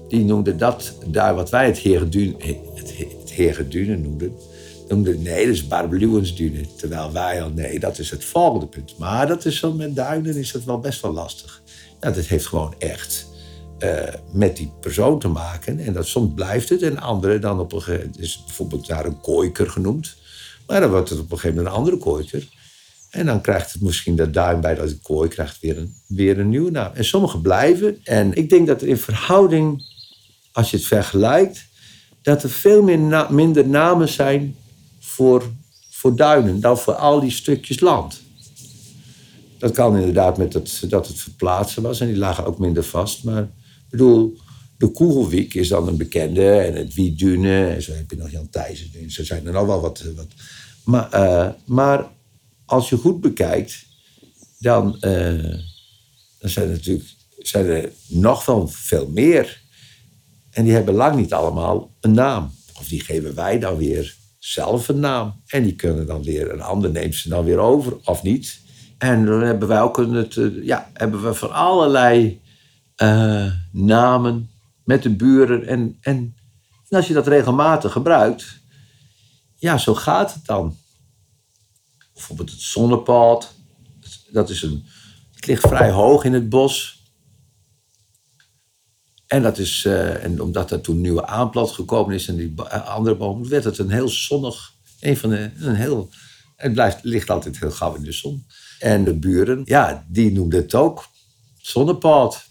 die 0.09 0.25
noemde 0.25 0.56
dat 0.56 0.92
daar 1.06 1.35
wat 1.35 1.50
wij 1.50 1.66
het 1.66 1.78
Herenduin, 1.78 2.35
het, 2.38 2.97
het 2.97 3.25
Herenduinen 3.37 4.02
noemden, 4.02 4.33
noemde 4.88 5.19
nee, 5.19 5.47
dat 5.47 5.55
is 5.55 5.66
Barbelewensduinen. 5.66 6.66
Terwijl 6.76 7.12
wij 7.12 7.43
al, 7.43 7.50
nee, 7.50 7.78
dat 7.78 7.99
is 7.99 8.11
het 8.11 8.25
volgende 8.25 8.66
punt. 8.66 8.99
Maar 8.99 9.26
dat 9.26 9.45
is 9.45 9.59
zo 9.59 9.73
met 9.73 9.97
duinen 9.97 10.37
is 10.37 10.52
dat 10.52 10.64
wel 10.64 10.78
best 10.78 11.00
wel 11.00 11.12
lastig. 11.12 11.62
Dat 12.00 12.16
heeft 12.16 12.47
gewoon 12.47 12.75
echt 12.78 13.26
uh, 13.78 14.02
met 14.33 14.57
die 14.57 14.73
persoon 14.81 15.19
te 15.19 15.28
maken. 15.28 15.78
En 15.78 15.93
dat 15.93 16.07
soms 16.07 16.35
blijft 16.35 16.69
het 16.69 16.83
en 16.83 16.99
andere 16.99 17.38
dan 17.38 17.61
op 17.61 17.73
een 17.73 17.83
gegeven 17.83 18.07
moment, 18.07 18.21
is 18.21 18.43
bijvoorbeeld 18.47 18.87
daar 18.87 19.05
een 19.05 19.21
kooiker 19.21 19.71
genoemd. 19.71 20.16
Maar 20.66 20.81
dan 20.81 20.90
wordt 20.90 21.09
het 21.09 21.19
op 21.19 21.31
een 21.31 21.38
gegeven 21.38 21.57
moment 21.57 21.75
een 21.75 21.81
andere 21.81 21.97
kooiker. 21.97 22.49
En 23.11 23.26
dan 23.26 23.40
krijgt 23.40 23.73
het 23.73 23.83
misschien 23.83 24.16
dat 24.16 24.35
duim 24.35 24.61
bij 24.61 24.75
dat 24.75 25.00
kooi 25.02 25.28
krijgt 25.28 25.61
weer 25.61 25.78
een, 25.78 25.95
weer 26.07 26.38
een 26.38 26.49
nieuwe 26.49 26.71
naam. 26.71 26.93
En 26.95 27.05
sommige 27.05 27.40
blijven. 27.40 28.00
En 28.05 28.35
ik 28.35 28.49
denk 28.49 28.66
dat 28.66 28.83
er 28.83 28.88
in 28.88 28.99
verhouding, 28.99 29.83
als 30.52 30.71
je 30.71 30.76
het 30.76 30.87
vergelijkt, 30.87 31.69
dat 32.26 32.42
er 32.42 32.50
veel 32.50 32.83
meer 32.83 33.26
minder 33.30 33.68
namen 33.68 34.09
zijn 34.09 34.56
voor, 34.99 35.50
voor 35.90 36.16
duinen 36.16 36.61
dan 36.61 36.78
voor 36.78 36.95
al 36.95 37.21
die 37.21 37.30
stukjes 37.30 37.80
land. 37.80 38.21
Dat 39.59 39.73
kan 39.73 39.97
inderdaad 39.97 40.38
met 40.38 40.52
het, 40.52 40.83
dat 40.88 41.06
het 41.06 41.21
verplaatsen 41.21 41.83
was 41.83 42.00
en 42.00 42.06
die 42.06 42.16
lagen 42.16 42.47
ook 42.47 42.59
minder 42.59 42.85
vast. 42.85 43.25
Maar 43.25 43.42
ik 43.42 43.90
bedoel, 43.90 44.37
de 44.78 44.88
Koegelwiek 44.88 45.54
is 45.54 45.68
dan 45.68 45.88
een 45.88 45.97
bekende 45.97 46.50
en 46.50 46.75
het 46.75 46.95
Wiedune. 46.95 47.66
En 47.66 47.83
zo 47.83 47.92
heb 47.92 48.11
je 48.11 48.16
nog 48.16 48.30
Jan 48.30 48.50
Thijssen. 48.50 49.11
Zo 49.11 49.25
zijn 49.25 49.47
er 49.47 49.52
nog 49.52 49.66
wel 49.66 49.80
wat. 49.80 50.04
wat. 50.16 50.28
Maar, 50.85 51.14
uh, 51.14 51.49
maar 51.64 52.06
als 52.64 52.88
je 52.88 52.97
goed 52.97 53.21
bekijkt, 53.21 53.87
dan, 54.59 54.97
uh, 55.00 55.54
dan 56.38 56.50
zijn 56.50 56.68
er 56.68 56.73
natuurlijk 56.73 57.09
zijn 57.38 57.66
er 57.66 57.92
nog 58.06 58.45
wel 58.45 58.68
veel 58.68 59.09
meer. 59.09 59.64
En 60.56 60.64
die 60.64 60.72
hebben 60.72 60.94
lang 60.94 61.16
niet 61.16 61.32
allemaal 61.32 61.90
een 62.00 62.12
naam. 62.12 62.50
Of 62.78 62.88
die 62.88 63.00
geven 63.00 63.34
wij 63.34 63.58
dan 63.58 63.76
weer 63.76 64.16
zelf 64.38 64.88
een 64.88 65.00
naam. 65.00 65.42
En 65.46 65.62
die 65.62 65.75
kunnen 65.75 66.06
dan 66.06 66.22
weer, 66.22 66.52
een 66.52 66.62
ander 66.62 66.90
neemt 66.90 67.14
ze 67.14 67.28
dan 67.28 67.44
weer 67.44 67.58
over, 67.58 67.96
of 68.04 68.22
niet. 68.22 68.60
En 68.98 69.26
dan 69.26 69.42
hebben 69.42 69.68
wij 69.68 69.80
ook 69.80 69.98
een, 69.98 70.28
ja, 70.62 70.90
hebben 70.92 71.22
we 71.22 71.34
van 71.34 71.52
allerlei 71.52 72.40
uh, 73.02 73.52
namen 73.72 74.50
met 74.84 75.02
de 75.02 75.10
buren. 75.10 75.66
En, 75.66 75.96
en, 76.00 76.36
en 76.88 76.96
als 76.96 77.08
je 77.08 77.14
dat 77.14 77.26
regelmatig 77.26 77.92
gebruikt, 77.92 78.60
ja, 79.56 79.78
zo 79.78 79.94
gaat 79.94 80.34
het 80.34 80.46
dan 80.46 80.76
bijvoorbeeld 82.12 82.50
het 82.50 82.60
zonnepad. 82.60 83.54
Dat 84.30 84.50
is 84.50 84.62
een, 84.62 84.86
het 85.34 85.46
ligt 85.46 85.66
vrij 85.66 85.90
hoog 85.90 86.25
in 86.25 86.32
het 86.32 86.48
bos. 86.48 86.96
En, 89.26 89.42
dat 89.42 89.59
is, 89.59 89.85
uh, 89.85 90.25
en 90.25 90.40
omdat 90.40 90.71
er 90.71 90.80
toen 90.80 91.00
nieuwe 91.00 91.26
aanplant 91.26 91.71
gekomen 91.71 92.14
is 92.14 92.28
en 92.28 92.37
die 92.37 92.54
eh, 92.68 92.88
andere 92.88 93.16
bomen, 93.16 93.49
werd 93.49 93.64
het 93.64 93.78
een 93.78 93.90
heel 93.90 94.09
zonnig. 94.09 94.73
Een 95.00 95.16
van 95.16 95.30
de, 95.30 95.50
een 95.59 95.75
heel, 95.75 96.11
het 96.56 96.73
blijft, 96.73 96.99
ligt 97.02 97.30
altijd 97.30 97.59
heel 97.59 97.71
gauw 97.71 97.95
in 97.95 98.02
de 98.02 98.12
zon. 98.12 98.47
En 98.78 99.04
de 99.04 99.14
buren, 99.14 99.62
ja, 99.64 100.06
die 100.09 100.33
noemden 100.33 100.61
het 100.61 100.75
ook 100.75 101.06
zonnepad. 101.56 102.45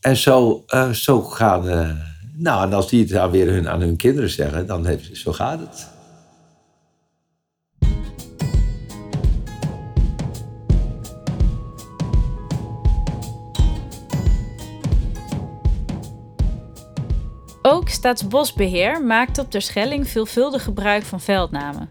En 0.00 0.16
zo, 0.16 0.64
uh, 0.74 0.90
zo 0.90 1.22
gaan. 1.22 1.62
Nou, 2.36 2.66
en 2.66 2.72
als 2.72 2.88
die 2.88 3.00
het 3.00 3.08
dan 3.08 3.30
weer 3.30 3.52
hun, 3.52 3.68
aan 3.68 3.80
hun 3.80 3.96
kinderen 3.96 4.30
zeggen, 4.30 4.66
dan 4.66 4.86
heeft, 4.86 5.16
zo 5.16 5.32
gaat 5.32 5.60
het. 5.60 5.90
Ook 17.72 17.88
Staatsbosbeheer 17.88 19.04
maakt 19.04 19.38
op 19.38 19.50
Terschelling 19.50 20.08
veelvuldig 20.08 20.64
gebruik 20.64 21.02
van 21.02 21.20
veldnamen. 21.20 21.90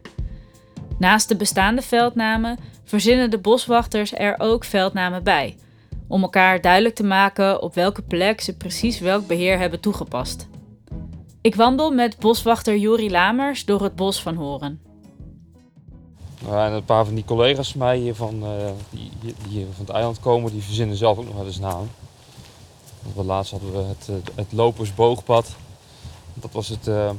Naast 0.97 1.27
de 1.27 1.35
bestaande 1.35 1.81
veldnamen 1.81 2.57
verzinnen 2.83 3.29
de 3.29 3.37
boswachters 3.37 4.13
er 4.13 4.35
ook 4.37 4.63
veldnamen 4.63 5.23
bij, 5.23 5.57
om 6.07 6.21
elkaar 6.21 6.61
duidelijk 6.61 6.95
te 6.95 7.03
maken 7.03 7.61
op 7.61 7.73
welke 7.73 8.01
plek 8.01 8.41
ze 8.41 8.57
precies 8.57 8.99
welk 8.99 9.27
beheer 9.27 9.59
hebben 9.59 9.79
toegepast. 9.79 10.47
Ik 11.41 11.55
wandel 11.55 11.91
met 11.91 12.19
boswachter 12.19 12.77
Juri 12.77 13.11
Lamers 13.11 13.65
door 13.65 13.83
het 13.83 13.95
bos 13.95 14.21
van 14.21 14.35
Horen. 14.35 14.81
En 16.49 16.71
een 16.71 16.85
paar 16.85 17.05
van 17.05 17.15
die 17.15 17.25
collega's 17.25 17.71
van 17.71 17.79
mij 17.79 17.97
hier 17.97 18.15
van, 18.15 18.43
uh, 18.43 18.49
die, 18.89 19.11
die, 19.49 19.65
van 19.75 19.85
het 19.85 19.95
eiland 19.95 20.19
komen, 20.19 20.51
die 20.51 20.63
verzinnen 20.63 20.95
zelf 20.95 21.17
ook 21.17 21.25
nog 21.25 21.35
wel 21.35 21.45
eens 21.45 21.59
namen. 21.59 21.89
Want 23.13 23.27
laatst 23.27 23.51
hadden 23.51 23.71
we 23.71 23.77
het, 23.77 24.09
het 24.35 24.51
lopersboogpad. 24.51 25.55
Dat 26.41 26.51
was 26.51 26.67
het. 26.67 26.87
Uh, 26.87 27.11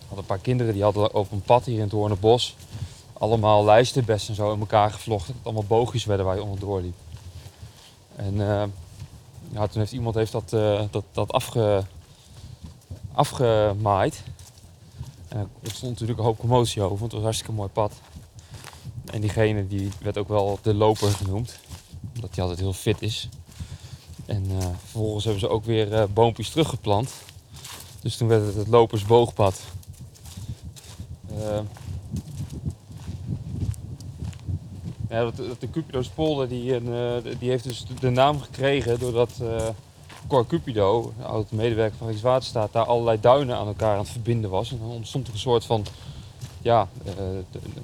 hadden 0.00 0.18
een 0.18 0.24
paar 0.24 0.38
kinderen 0.38 0.72
die 0.72 0.82
hadden 0.82 1.14
op 1.14 1.32
een 1.32 1.42
pad 1.42 1.64
hier 1.64 1.76
in 1.76 1.82
het 1.82 1.92
Hoornenbos 1.92 2.56
allemaal 3.18 3.64
lijstenbessen 3.64 4.28
en 4.28 4.34
zo 4.34 4.52
in 4.52 4.60
elkaar 4.60 4.90
gevlochten. 4.90 5.34
Dat 5.34 5.44
allemaal 5.44 5.64
boogjes 5.64 6.04
werden 6.04 6.26
waar 6.26 6.34
je 6.34 6.42
onderdoor 6.42 6.80
liep. 6.80 6.96
En 8.16 8.34
uh, 8.34 8.64
ja, 9.52 9.66
toen 9.66 9.80
heeft 9.80 9.92
iemand 9.92 10.14
heeft 10.14 10.32
dat, 10.32 10.52
uh, 10.52 10.82
dat, 10.90 11.04
dat 11.12 11.32
afge, 11.32 11.84
afgemaaid. 13.12 14.22
En 15.28 15.50
er 15.62 15.70
stond 15.70 15.92
natuurlijk 15.92 16.18
een 16.18 16.24
hoop 16.24 16.38
commotie 16.38 16.82
over, 16.82 16.98
want 16.98 17.02
het 17.02 17.10
was 17.12 17.20
een 17.20 17.26
hartstikke 17.26 17.54
mooi 17.54 17.68
pad. 17.68 17.92
En 19.04 19.20
diegene 19.20 19.66
die 19.66 19.90
werd 20.00 20.18
ook 20.18 20.28
wel 20.28 20.58
de 20.62 20.74
loper 20.74 21.10
genoemd, 21.10 21.58
omdat 22.14 22.30
hij 22.34 22.42
altijd 22.42 22.60
heel 22.60 22.72
fit 22.72 23.02
is. 23.02 23.28
En 24.26 24.46
vervolgens 24.78 25.24
hebben 25.24 25.42
ze 25.42 25.48
ook 25.48 25.64
weer 25.64 26.12
boompjes 26.12 26.50
teruggeplant. 26.50 27.10
Dus 28.00 28.16
toen 28.16 28.28
werd 28.28 28.46
het 28.46 28.54
het 28.54 28.68
lopersboogpad. 28.68 29.60
Uh, 31.30 31.58
ja, 35.08 35.24
dat, 35.24 35.36
de 35.36 35.70
Cupido's 35.70 36.08
polder 36.08 36.48
die, 36.48 36.74
een, 36.74 37.22
die 37.38 37.50
heeft 37.50 37.64
dus 37.64 37.86
de 38.00 38.10
naam 38.10 38.40
gekregen 38.40 38.98
doordat 38.98 39.30
Cor 40.28 40.46
Cupido, 40.46 41.12
de 41.18 41.24
oude 41.24 41.46
medewerker 41.50 41.96
van 41.98 42.06
Rijkswaterstaat, 42.06 42.72
daar 42.72 42.84
allerlei 42.84 43.20
duinen 43.20 43.56
aan 43.56 43.66
elkaar 43.66 43.92
aan 43.92 43.98
het 43.98 44.08
verbinden 44.08 44.50
was. 44.50 44.70
En 44.70 44.78
dan 44.78 44.88
ontstond 44.88 45.26
er 45.26 45.32
een 45.32 45.38
soort 45.38 45.64
van 45.64 45.86
ja, 46.62 46.88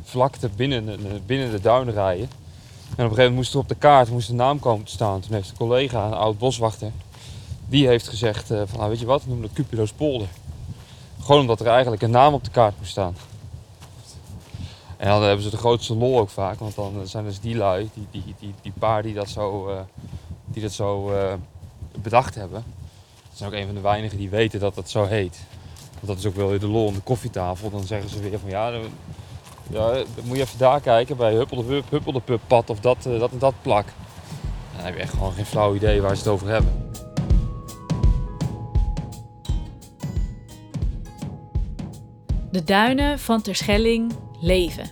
vlakte 0.03 0.49
binnen, 0.49 0.99
binnen 1.27 1.51
de 1.51 1.61
duinen 1.61 1.95
rijden. 1.95 2.29
En 2.97 3.05
op 3.05 3.11
een 3.11 3.17
gegeven 3.17 3.17
moment 3.17 3.35
moest 3.35 3.53
er 3.53 3.59
op 3.59 3.69
de 3.69 3.75
kaart 3.75 4.11
moest 4.11 4.29
de 4.29 4.35
naam 4.35 4.61
komen 4.61 4.85
te 4.85 4.93
staan. 4.93 5.21
Toen 5.21 5.35
heeft 5.35 5.51
een 5.51 5.57
collega, 5.57 6.07
een 6.07 6.13
oud 6.13 6.39
boswachter, 6.39 6.91
die 7.73 7.87
heeft 7.87 8.09
gezegd 8.09 8.51
uh, 8.51 8.63
van 8.67 8.79
nou, 8.79 8.91
weet 8.91 9.01
je 9.01 9.07
wat, 9.07 9.23
we 9.23 9.29
noemen 9.29 9.47
het 9.47 9.57
Cupido's 9.57 9.93
polder. 9.93 10.29
Gewoon 11.23 11.41
omdat 11.41 11.61
er 11.61 11.67
eigenlijk 11.67 12.03
een 12.03 12.11
naam 12.11 12.35
op 12.35 12.45
de 12.45 12.51
kaart 12.51 12.75
moest 12.79 12.91
staan. 12.91 13.17
En 14.97 15.09
dan 15.09 15.23
hebben 15.23 15.43
ze 15.43 15.51
de 15.51 15.57
grootste 15.57 15.95
lol 15.95 16.19
ook 16.19 16.29
vaak, 16.29 16.59
want 16.59 16.75
dan 16.75 16.93
zijn 17.05 17.25
dus 17.25 17.41
die 17.41 17.57
lui, 17.57 17.91
die, 17.95 18.07
die, 18.11 18.35
die, 18.39 18.55
die 18.63 18.73
paar 18.79 19.03
die 19.03 19.15
dat 19.15 19.29
zo, 19.29 19.69
uh, 19.69 19.81
die 20.47 20.63
dat 20.63 20.73
zo 20.73 21.13
bedacht 22.03 22.35
hebben. 22.35 22.65
Dat 23.29 23.39
zijn 23.39 23.51
ook 23.51 23.57
een 23.57 23.67
van 23.67 23.75
de 23.75 23.81
weinigen 23.81 24.19
die 24.19 24.31
weten 24.31 24.61
dat 24.61 24.75
dat 24.75 24.91
zo 24.91 25.05
heet. 25.05 25.39
Want 25.93 26.07
dat 26.07 26.19
is 26.19 26.27
ook 26.27 26.37
wel 26.37 26.49
weer 26.49 26.61
de 26.61 26.69
lol 26.69 26.89
aan 26.89 26.95
de 26.95 27.01
koffietafel. 27.01 27.71
Dan 27.71 27.85
zeggen 27.85 28.11
ze 28.11 28.21
weer 28.21 28.39
van 28.39 28.51
ja, 28.51 28.73
ja, 29.71 30.03
moet 30.23 30.37
je 30.37 30.43
even 30.43 30.59
daar 30.59 30.81
kijken 30.81 31.17
bij 31.17 31.35
Huppel 31.35 32.23
pad 32.47 32.71
of 32.71 32.81
dat, 32.81 33.03
dat 33.03 33.31
en 33.31 33.39
dat 33.39 33.55
plak. 33.63 33.87
Dan 34.77 34.85
heb 34.85 34.95
je 34.95 35.01
echt 35.01 35.13
gewoon 35.13 35.33
geen 35.33 35.47
flauw 35.47 35.75
idee 35.75 36.01
waar 36.01 36.17
ze 36.17 36.23
het 36.23 36.33
over 36.33 36.49
hebben. 36.49 36.82
De 42.53 42.65
duinen 42.65 43.19
van 43.19 43.43
Terschelling 43.43 44.13
leven. 44.41 44.91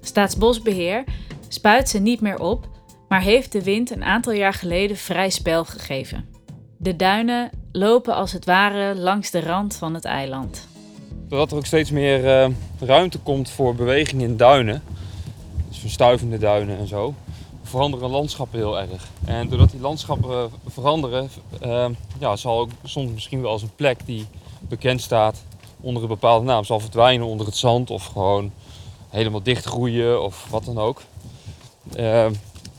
Staatsbosbeheer 0.00 1.04
spuit 1.48 1.88
ze 1.88 1.98
niet 1.98 2.20
meer 2.20 2.38
op, 2.38 2.68
maar 3.08 3.20
heeft 3.20 3.52
de 3.52 3.62
wind 3.62 3.90
een 3.90 4.04
aantal 4.04 4.32
jaar 4.32 4.54
geleden 4.54 4.96
vrij 4.96 5.30
spel 5.30 5.64
gegeven. 5.64 6.28
De 6.78 6.96
duinen 6.96 7.50
lopen 7.72 8.14
als 8.14 8.32
het 8.32 8.44
ware 8.44 8.96
langs 8.96 9.30
de 9.30 9.40
rand 9.40 9.76
van 9.76 9.94
het 9.94 10.04
eiland 10.04 10.70
doordat 11.32 11.50
er 11.50 11.56
ook 11.56 11.66
steeds 11.66 11.90
meer 11.90 12.24
uh, 12.24 12.54
ruimte 12.80 13.18
komt 13.18 13.50
voor 13.50 13.74
beweging 13.74 14.22
in 14.22 14.36
duinen, 14.36 14.82
dus 15.68 15.78
verstuivende 15.78 16.38
duinen 16.38 16.78
en 16.78 16.86
zo, 16.86 17.14
veranderen 17.62 18.10
landschappen 18.10 18.58
heel 18.58 18.80
erg. 18.80 19.08
En 19.24 19.48
doordat 19.48 19.70
die 19.70 19.80
landschappen 19.80 20.50
veranderen, 20.66 21.30
uh, 21.64 21.86
ja, 22.18 22.36
zal 22.36 22.58
ook 22.58 22.70
soms 22.84 23.12
misschien 23.12 23.42
wel 23.42 23.50
als 23.50 23.62
een 23.62 23.74
plek 23.76 24.00
die 24.04 24.26
bekend 24.68 25.00
staat 25.00 25.42
onder 25.82 26.02
een 26.02 26.08
bepaalde 26.08 26.44
naam, 26.46 26.64
zal 26.64 26.80
verdwijnen 26.80 27.26
onder 27.26 27.46
het 27.46 27.56
zand 27.56 27.90
of 27.90 28.04
gewoon 28.04 28.50
helemaal 29.08 29.42
dichtgroeien 29.42 30.22
of 30.22 30.46
wat 30.50 30.64
dan 30.64 30.78
ook. 30.78 31.02
Uh, 31.96 32.26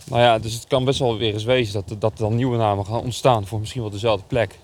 nou 0.05 0.21
ja, 0.21 0.39
dus 0.39 0.53
het 0.53 0.67
kan 0.67 0.85
best 0.85 0.99
wel 0.99 1.17
weer 1.17 1.33
eens 1.33 1.43
wezen 1.43 1.73
dat, 1.73 2.01
dat 2.01 2.11
er 2.11 2.17
dan 2.17 2.35
nieuwe 2.35 2.57
namen 2.57 2.85
gaan 2.85 3.01
ontstaan 3.01 3.45
voor 3.45 3.59
misschien 3.59 3.81
wel 3.81 3.89
dezelfde 3.89 4.25
plek. 4.27 4.59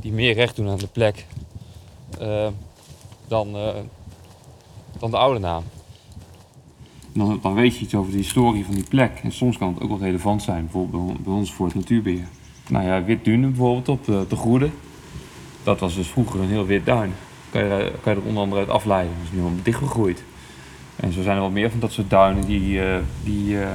Die 0.00 0.12
meer 0.12 0.34
recht 0.34 0.56
doen 0.56 0.68
aan 0.68 0.78
de 0.78 0.86
plek 0.86 1.26
uh, 2.20 2.46
dan, 3.28 3.56
uh, 3.56 3.68
dan 4.98 5.10
de 5.10 5.16
oude 5.16 5.38
naam. 5.38 5.62
Dan, 7.12 7.54
weet 7.54 7.76
je 7.76 7.84
iets 7.84 7.94
over 7.94 8.10
de 8.10 8.16
historie 8.16 8.64
van 8.64 8.74
die 8.74 8.88
plek. 8.88 9.20
En 9.22 9.32
soms 9.32 9.58
kan 9.58 9.74
het 9.74 9.82
ook 9.82 9.88
wel 9.88 9.98
relevant 9.98 10.42
zijn, 10.42 10.62
bijvoorbeeld 10.62 11.24
bij 11.24 11.32
ons 11.32 11.52
voor 11.52 11.66
het 11.66 11.74
natuurbeheer. 11.74 12.28
Nou 12.68 12.84
ja, 12.84 13.04
wit 13.04 13.24
duinen 13.24 13.50
bijvoorbeeld 13.50 13.88
op 13.88 14.04
de, 14.04 14.24
de 14.28 14.36
Goede. 14.36 14.70
Dat 15.62 15.80
was 15.80 15.94
dus 15.94 16.06
vroeger 16.06 16.40
een 16.40 16.48
heel 16.48 16.66
wit 16.66 16.86
duin. 16.86 17.12
Kan 17.50 17.64
je, 17.64 17.92
kan 18.02 18.14
je 18.14 18.20
er 18.20 18.26
onder 18.26 18.42
andere 18.42 18.60
uit 18.60 18.70
afleiden. 18.70 19.12
Is 19.22 19.30
nu 19.30 19.38
helemaal 19.38 19.62
dichtgegroeid. 19.62 20.22
En 20.96 21.12
zo 21.12 21.22
zijn 21.22 21.34
er 21.34 21.42
wel 21.42 21.50
meer 21.50 21.70
van 21.70 21.80
dat 21.80 21.92
soort 21.92 22.10
duinen 22.10 22.46
die, 22.46 22.78
uh, 22.78 22.96
die, 23.24 23.52
uh, 23.52 23.60
uh, 23.60 23.68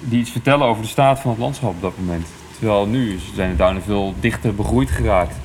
die 0.00 0.20
iets 0.20 0.30
vertellen 0.30 0.66
over 0.66 0.82
de 0.82 0.88
staat 0.88 1.20
van 1.20 1.30
het 1.30 1.40
landschap 1.40 1.70
op 1.70 1.80
dat 1.80 1.98
moment. 1.98 2.26
Terwijl 2.58 2.86
nu 2.86 3.18
zijn 3.34 3.50
de 3.50 3.56
duinen 3.56 3.82
veel 3.82 4.14
dichter 4.20 4.54
begroeid 4.54 4.90
geraakt. 4.90 5.36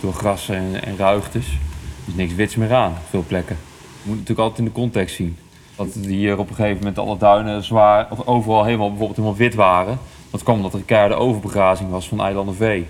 Door 0.00 0.12
gras 0.12 0.48
en, 0.48 0.84
en 0.84 0.96
ruigtes. 0.96 1.46
Er 1.46 2.08
is 2.08 2.14
niks 2.14 2.34
wits 2.34 2.56
meer 2.56 2.74
aan, 2.74 2.90
op 2.90 3.08
veel 3.10 3.24
plekken. 3.26 3.56
Je 3.56 4.10
moet 4.10 4.18
het 4.18 4.28
natuurlijk 4.28 4.38
altijd 4.38 4.58
in 4.58 4.64
de 4.64 4.80
context 4.80 5.16
zien. 5.16 5.36
Dat 5.76 5.94
hier 5.94 6.38
op 6.38 6.48
een 6.48 6.54
gegeven 6.54 6.78
moment 6.78 6.98
alle 6.98 7.16
duinen 7.16 7.64
zwaar, 7.64 8.06
of 8.10 8.26
overal 8.26 8.64
helemaal, 8.64 8.88
bijvoorbeeld 8.88 9.16
helemaal 9.16 9.38
wit 9.38 9.54
waren. 9.54 9.98
Dat 10.30 10.42
kwam 10.42 10.56
omdat 10.56 10.72
er 10.72 10.78
een 10.78 10.84
keiharde 10.84 11.14
overbegrazing 11.14 11.90
was 11.90 12.08
van 12.08 12.20
eilanden 12.20 12.54
vee. 12.54 12.86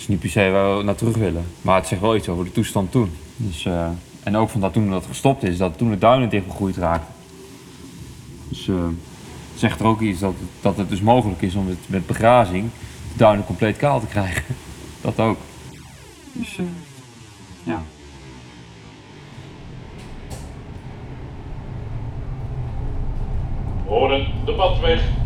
Is 0.00 0.08
niet 0.08 0.20
per 0.20 0.30
se 0.30 0.50
waar 0.50 0.76
we 0.76 0.82
naar 0.82 0.94
terug 0.94 1.16
willen. 1.16 1.44
Maar 1.62 1.76
het 1.76 1.86
zegt 1.86 2.00
wel 2.00 2.16
iets 2.16 2.28
over 2.28 2.44
de 2.44 2.52
toestand 2.52 2.90
toen. 2.90 3.12
Dus, 3.36 3.64
uh, 3.64 3.88
en 4.22 4.36
ook 4.36 4.48
van 4.48 4.60
dat 4.60 4.72
toen 4.72 4.90
dat 4.90 5.06
gestopt 5.06 5.42
is, 5.42 5.56
dat 5.56 5.78
toen 5.78 5.90
de 5.90 5.98
duinen 5.98 6.28
dicht 6.28 6.46
begroeid 6.46 6.76
raakten. 6.76 7.14
Dus 8.48 8.66
uh, 8.66 8.84
het 9.50 9.60
zegt 9.60 9.80
er 9.80 9.86
ook 9.86 10.00
iets 10.00 10.20
dat, 10.20 10.34
dat 10.60 10.76
het 10.76 10.88
dus 10.88 11.00
mogelijk 11.00 11.42
is 11.42 11.54
om 11.54 11.68
het 11.68 11.78
met 11.86 12.06
begrazing 12.06 12.70
de 13.12 13.18
duinen 13.18 13.44
compleet 13.44 13.76
kaal 13.76 14.00
te 14.00 14.06
krijgen. 14.06 14.44
Dat 15.00 15.20
ook. 15.20 15.38
Dus 16.32 16.58
uh, 16.58 16.66
ja. 17.62 17.82
Horen 23.86 24.26
de 24.44 24.52
badweg. 24.52 25.19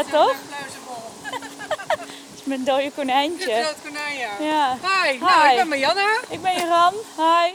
Ja, 0.00 0.06
toch? 0.10 0.34
Het 2.00 2.38
is 2.38 2.44
mijn 2.44 2.64
dode 2.64 2.90
konijntje. 2.94 3.62
rood 3.62 3.76
konijn, 3.84 4.16
ja. 4.18 4.44
Ja. 4.44 4.72
Hi, 4.74 5.18
nou, 5.18 5.42
Hi. 5.42 5.50
ik 5.50 5.56
ben 5.56 5.68
Marianne. 5.68 6.20
Ik 6.28 6.42
ben 6.42 6.54
Jan. 6.54 6.92
Hi. 7.16 7.52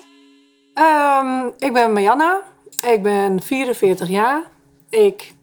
Ehm, 0.74 1.48
ik 1.58 1.74
ben 1.74 1.94
Marianne. 1.94 2.42
Ik 2.88 3.04
ben 3.04 3.42
44 3.42 4.10
jaar. 4.10 4.44
Ik 4.90 5.34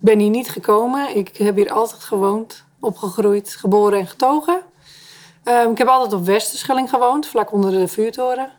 ben 0.00 0.18
hier 0.18 0.30
niet 0.30 0.50
gekomen. 0.50 1.16
Ik 1.16 1.36
heb 1.36 1.56
hier 1.56 1.72
altijd 1.72 2.02
gewoond, 2.02 2.64
opgegroeid, 2.80 3.54
geboren 3.54 3.98
en 3.98 4.06
getogen. 4.06 4.60
Ehm, 5.44 5.70
ik 5.70 5.78
heb 5.78 5.88
altijd 5.88 6.12
op 6.12 6.26
Westerschelling 6.26 6.90
gewoond, 6.90 7.26
vlak 7.26 7.52
onder 7.52 7.70
de 7.70 7.88
vuurtoren. 7.88 8.50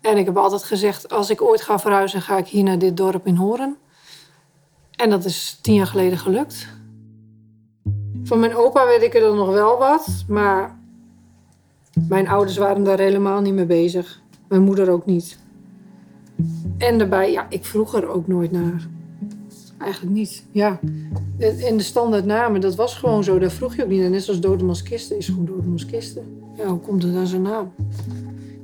En 0.00 0.16
ik 0.16 0.24
heb 0.24 0.36
altijd 0.36 0.62
gezegd, 0.62 1.12
als 1.12 1.30
ik 1.30 1.42
ooit 1.42 1.62
ga 1.62 1.78
verhuizen, 1.78 2.22
ga 2.22 2.36
ik 2.36 2.46
hier 2.46 2.62
naar 2.62 2.78
dit 2.78 2.96
dorp 2.96 3.26
in 3.26 3.36
Horen. 3.36 3.76
En 4.90 5.10
dat 5.10 5.24
is 5.24 5.58
tien 5.62 5.74
jaar 5.74 5.86
geleden 5.86 6.18
gelukt. 6.18 6.75
Van 8.26 8.40
mijn 8.40 8.56
opa 8.56 8.86
weet 8.86 9.02
ik 9.02 9.14
er 9.14 9.20
dan 9.20 9.36
nog 9.36 9.50
wel 9.50 9.78
wat, 9.78 10.24
maar 10.28 10.78
mijn 12.08 12.28
ouders 12.28 12.56
waren 12.56 12.84
daar 12.84 12.98
helemaal 12.98 13.40
niet 13.40 13.54
mee 13.54 13.66
bezig. 13.66 14.20
Mijn 14.48 14.62
moeder 14.62 14.90
ook 14.90 15.06
niet. 15.06 15.38
En 16.78 16.98
daarbij, 16.98 17.32
ja, 17.32 17.46
ik 17.48 17.64
vroeg 17.64 17.94
er 17.94 18.08
ook 18.08 18.26
nooit 18.26 18.52
naar. 18.52 18.88
Eigenlijk 19.78 20.14
niet, 20.14 20.44
ja. 20.50 20.78
En 21.38 21.76
de 21.76 21.82
standaardnamen, 21.82 22.60
dat 22.60 22.74
was 22.74 22.94
gewoon 22.94 23.24
zo. 23.24 23.38
Daar 23.38 23.50
vroeg 23.50 23.76
je 23.76 23.82
ook 23.82 23.88
niet 23.88 24.00
naar. 24.00 24.10
Net 24.10 24.24
zoals 24.24 24.40
Dodemaskisten 24.40 25.16
is 25.16 25.26
gewoon 25.26 25.44
Dodemaskisten. 25.44 26.40
Ja, 26.56 26.66
hoe 26.66 26.80
komt 26.80 27.02
het 27.02 27.14
aan 27.14 27.26
zijn 27.26 27.42
naam? 27.42 27.72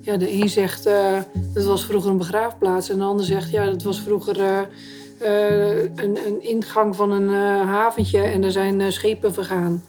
Ja, 0.01 0.17
de 0.17 0.33
een 0.33 0.49
zegt, 0.49 0.87
eh, 0.87 1.19
dat 1.55 1.65
was 1.65 1.85
vroeger 1.85 2.11
een 2.11 2.19
begraafplaats. 2.19 2.89
En 2.89 2.99
de 2.99 3.05
ander 3.05 3.27
zegt, 3.27 3.51
ja, 3.51 3.65
dat 3.65 3.83
was 3.83 4.01
vroeger 4.01 4.41
eh, 4.41 4.61
eh, 5.23 5.83
een, 5.83 6.27
een 6.27 6.43
ingang 6.43 6.97
van 6.97 7.11
een 7.11 7.29
eh, 7.29 7.67
haventje. 7.69 8.19
En 8.19 8.41
daar 8.41 8.51
zijn 8.51 8.81
eh, 8.81 8.91
schepen 8.91 9.33
vergaan. 9.33 9.83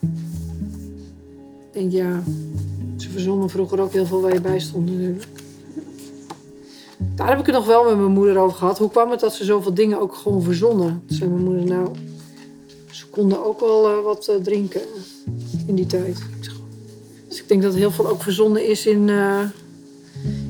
Ik 1.71 1.79
denk, 1.79 1.91
ja, 1.91 2.23
ze 2.97 3.09
verzonnen 3.09 3.49
vroeger 3.49 3.81
ook 3.81 3.93
heel 3.93 4.05
veel 4.05 4.21
waar 4.21 4.33
je 4.33 4.41
bij 4.41 4.59
stond. 4.59 4.91
Daar 6.97 7.29
heb 7.29 7.39
ik 7.39 7.45
het 7.45 7.55
nog 7.55 7.65
wel 7.65 7.83
met 7.83 7.97
mijn 7.97 8.11
moeder 8.11 8.37
over 8.37 8.57
gehad. 8.57 8.77
Hoe 8.77 8.89
kwam 8.89 9.11
het 9.11 9.19
dat 9.19 9.33
ze 9.33 9.43
zoveel 9.43 9.73
dingen 9.73 9.99
ook 9.99 10.15
gewoon 10.15 10.41
verzonnen? 10.41 11.03
Toen 11.07 11.17
zei 11.17 11.29
mijn 11.29 11.43
moeder, 11.43 11.65
nou, 11.65 11.89
ze 12.91 13.07
konden 13.07 13.45
ook 13.45 13.59
wel 13.59 14.01
wat 14.01 14.31
drinken 14.43 14.81
in 15.67 15.75
die 15.75 15.85
tijd. 15.85 16.19
Dus 17.27 17.41
ik 17.41 17.47
denk 17.47 17.61
dat 17.61 17.75
heel 17.75 17.91
veel 17.91 18.07
ook 18.07 18.21
verzonnen 18.21 18.67
is 18.67 18.85
in, 18.85 19.09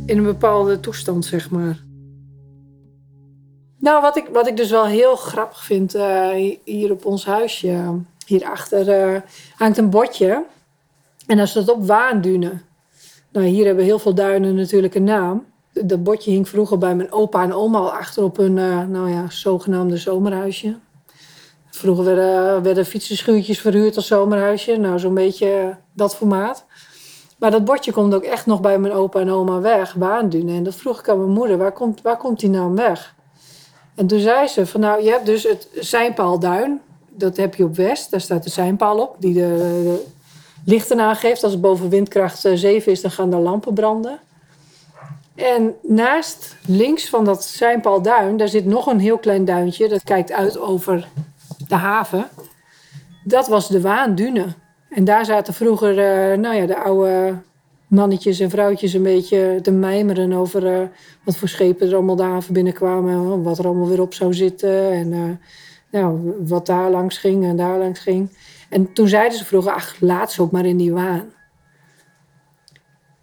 in 0.05 0.17
een 0.17 0.23
bepaalde 0.23 0.79
toestand, 0.79 1.25
zeg 1.25 1.49
maar. 1.49 1.83
Nou, 3.83 4.01
wat 4.01 4.17
ik, 4.17 4.27
wat 4.31 4.47
ik 4.47 4.57
dus 4.57 4.69
wel 4.69 4.85
heel 4.85 5.15
grappig 5.15 5.63
vind, 5.63 5.95
eh, 5.95 6.55
hier 6.63 6.91
op 6.91 7.05
ons 7.05 7.25
huisje, 7.25 7.99
hierachter 8.25 8.89
eh 8.89 9.21
hangt 9.55 9.77
een 9.77 9.89
bordje. 9.89 10.43
En 11.27 11.37
daar 11.37 11.47
staat 11.47 11.69
op 11.69 11.85
Waandunen. 11.85 12.61
Nou, 13.31 13.45
hier 13.45 13.65
hebben 13.65 13.83
heel 13.83 13.99
veel 13.99 14.13
duinen 14.13 14.55
natuurlijk 14.55 14.95
een 14.95 15.03
naam. 15.03 15.45
Dat 15.73 16.03
bordje 16.03 16.31
hing 16.31 16.49
vroeger 16.49 16.77
bij 16.77 16.95
mijn 16.95 17.11
opa 17.11 17.43
en 17.43 17.53
oma 17.53 17.77
al 17.77 17.93
achter 17.93 18.23
op 18.23 18.37
een 18.37 18.57
eh, 18.57 18.87
nou 18.87 19.09
ja, 19.09 19.29
zogenaamde 19.29 19.97
zomerhuisje. 19.97 20.77
Vroeger 21.69 22.03
werden, 22.03 22.63
werden 22.63 22.85
fietsenschuurtjes 22.85 23.59
verhuurd 23.59 23.95
als 23.95 24.07
zomerhuisje. 24.07 24.77
Nou, 24.77 24.99
zo'n 24.99 25.13
beetje 25.13 25.77
dat 25.93 26.15
formaat. 26.15 26.65
Maar 27.37 27.51
dat 27.51 27.65
bordje 27.65 27.91
komt 27.91 28.13
ook 28.13 28.23
echt 28.23 28.45
nog 28.45 28.61
bij 28.61 28.79
mijn 28.79 28.93
opa 28.93 29.19
en 29.19 29.31
oma 29.31 29.59
weg, 29.59 29.93
Waandunen. 29.93 30.55
En 30.55 30.63
dat 30.63 30.75
vroeg 30.75 30.99
ik 30.99 31.09
aan 31.09 31.17
mijn 31.17 31.31
moeder, 31.31 31.57
waar 31.57 31.73
komt, 31.73 32.01
waar 32.01 32.17
komt 32.17 32.39
die 32.39 32.49
naam 32.49 32.75
weg? 32.75 33.15
En 33.95 34.07
toen 34.07 34.19
zei 34.19 34.47
ze 34.47 34.65
van 34.65 34.79
nou, 34.79 35.03
je 35.03 35.09
hebt 35.09 35.25
dus 35.25 35.43
het 35.43 35.67
Seinpaalduin. 35.75 36.81
Dat 37.09 37.37
heb 37.37 37.55
je 37.55 37.63
op 37.63 37.75
West, 37.75 38.11
daar 38.11 38.21
staat 38.21 38.43
de 38.43 38.49
Seinpaal 38.49 38.99
op, 38.99 39.15
die 39.19 39.33
de, 39.33 39.39
de 39.83 40.05
lichten 40.65 40.99
aangeeft. 40.99 41.43
Als 41.43 41.51
het 41.51 41.61
boven 41.61 41.89
windkracht 41.89 42.45
eh, 42.45 42.53
7 42.55 42.91
is, 42.91 43.01
dan 43.01 43.11
gaan 43.11 43.29
daar 43.29 43.39
lampen 43.39 43.73
branden. 43.73 44.19
En 45.35 45.75
naast, 45.81 46.55
links 46.65 47.09
van 47.09 47.25
dat 47.25 47.43
Seinpaalduin, 47.43 48.37
daar 48.37 48.47
zit 48.47 48.65
nog 48.65 48.85
een 48.85 48.99
heel 48.99 49.17
klein 49.17 49.45
duintje. 49.45 49.87
Dat 49.87 50.03
kijkt 50.03 50.31
uit 50.31 50.57
over 50.57 51.07
de 51.67 51.75
haven. 51.75 52.27
Dat 53.23 53.47
was 53.47 53.67
de 53.67 53.81
Waandune. 53.81 54.45
En 54.89 55.03
daar 55.03 55.25
zaten 55.25 55.53
vroeger, 55.53 55.99
eh, 55.99 56.37
nou 56.37 56.55
ja, 56.55 56.65
de 56.65 56.77
oude 56.77 57.35
mannetjes 57.93 58.39
en 58.39 58.49
vrouwtjes 58.49 58.93
een 58.93 59.03
beetje 59.03 59.59
te 59.61 59.71
mijmeren 59.71 60.33
over 60.33 60.67
eh, 60.67 60.87
wat 61.23 61.37
voor 61.37 61.47
schepen 61.47 61.87
er 61.87 61.95
allemaal 61.95 62.15
de 62.15 62.51
binnenkwamen. 62.51 63.43
Wat 63.43 63.57
er 63.57 63.65
allemaal 63.65 63.87
weer 63.87 64.01
op 64.01 64.13
zou 64.13 64.33
zitten. 64.33 64.91
En 64.91 65.13
eh, 65.13 65.49
nou, 65.91 66.33
wat 66.45 66.65
daar 66.65 66.89
langs 66.89 67.17
ging 67.17 67.43
en 67.43 67.55
daar 67.55 67.77
langs 67.77 67.99
ging. 67.99 68.29
En 68.69 68.93
toen 68.93 69.07
zeiden 69.07 69.37
ze 69.37 69.45
vroeger, 69.45 69.71
ach, 69.71 69.95
laat 69.99 70.31
ze 70.31 70.41
ook 70.41 70.51
maar 70.51 70.65
in 70.65 70.77
die 70.77 70.93
waan. 70.93 71.25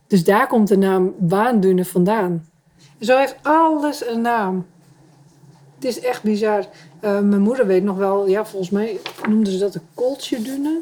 Dus 0.06 0.24
daar 0.24 0.46
komt 0.46 0.68
de 0.68 0.76
naam 0.76 1.14
Waandune 1.18 1.84
vandaan. 1.84 2.48
Zo 3.00 3.18
heeft 3.18 3.36
alles 3.42 4.06
een 4.06 4.20
naam. 4.20 4.66
Het 5.74 5.84
is 5.84 6.00
echt 6.00 6.22
bizar. 6.22 6.66
Eh, 7.00 7.20
mijn 7.20 7.40
moeder 7.40 7.66
weet 7.66 7.82
nog 7.82 7.96
wel, 7.96 8.28
ja, 8.28 8.44
volgens 8.44 8.70
mij 8.70 9.00
noemden 9.28 9.52
ze 9.52 9.58
dat 9.58 9.72
de 9.72 9.80
Kooltje-dune. 9.94 10.80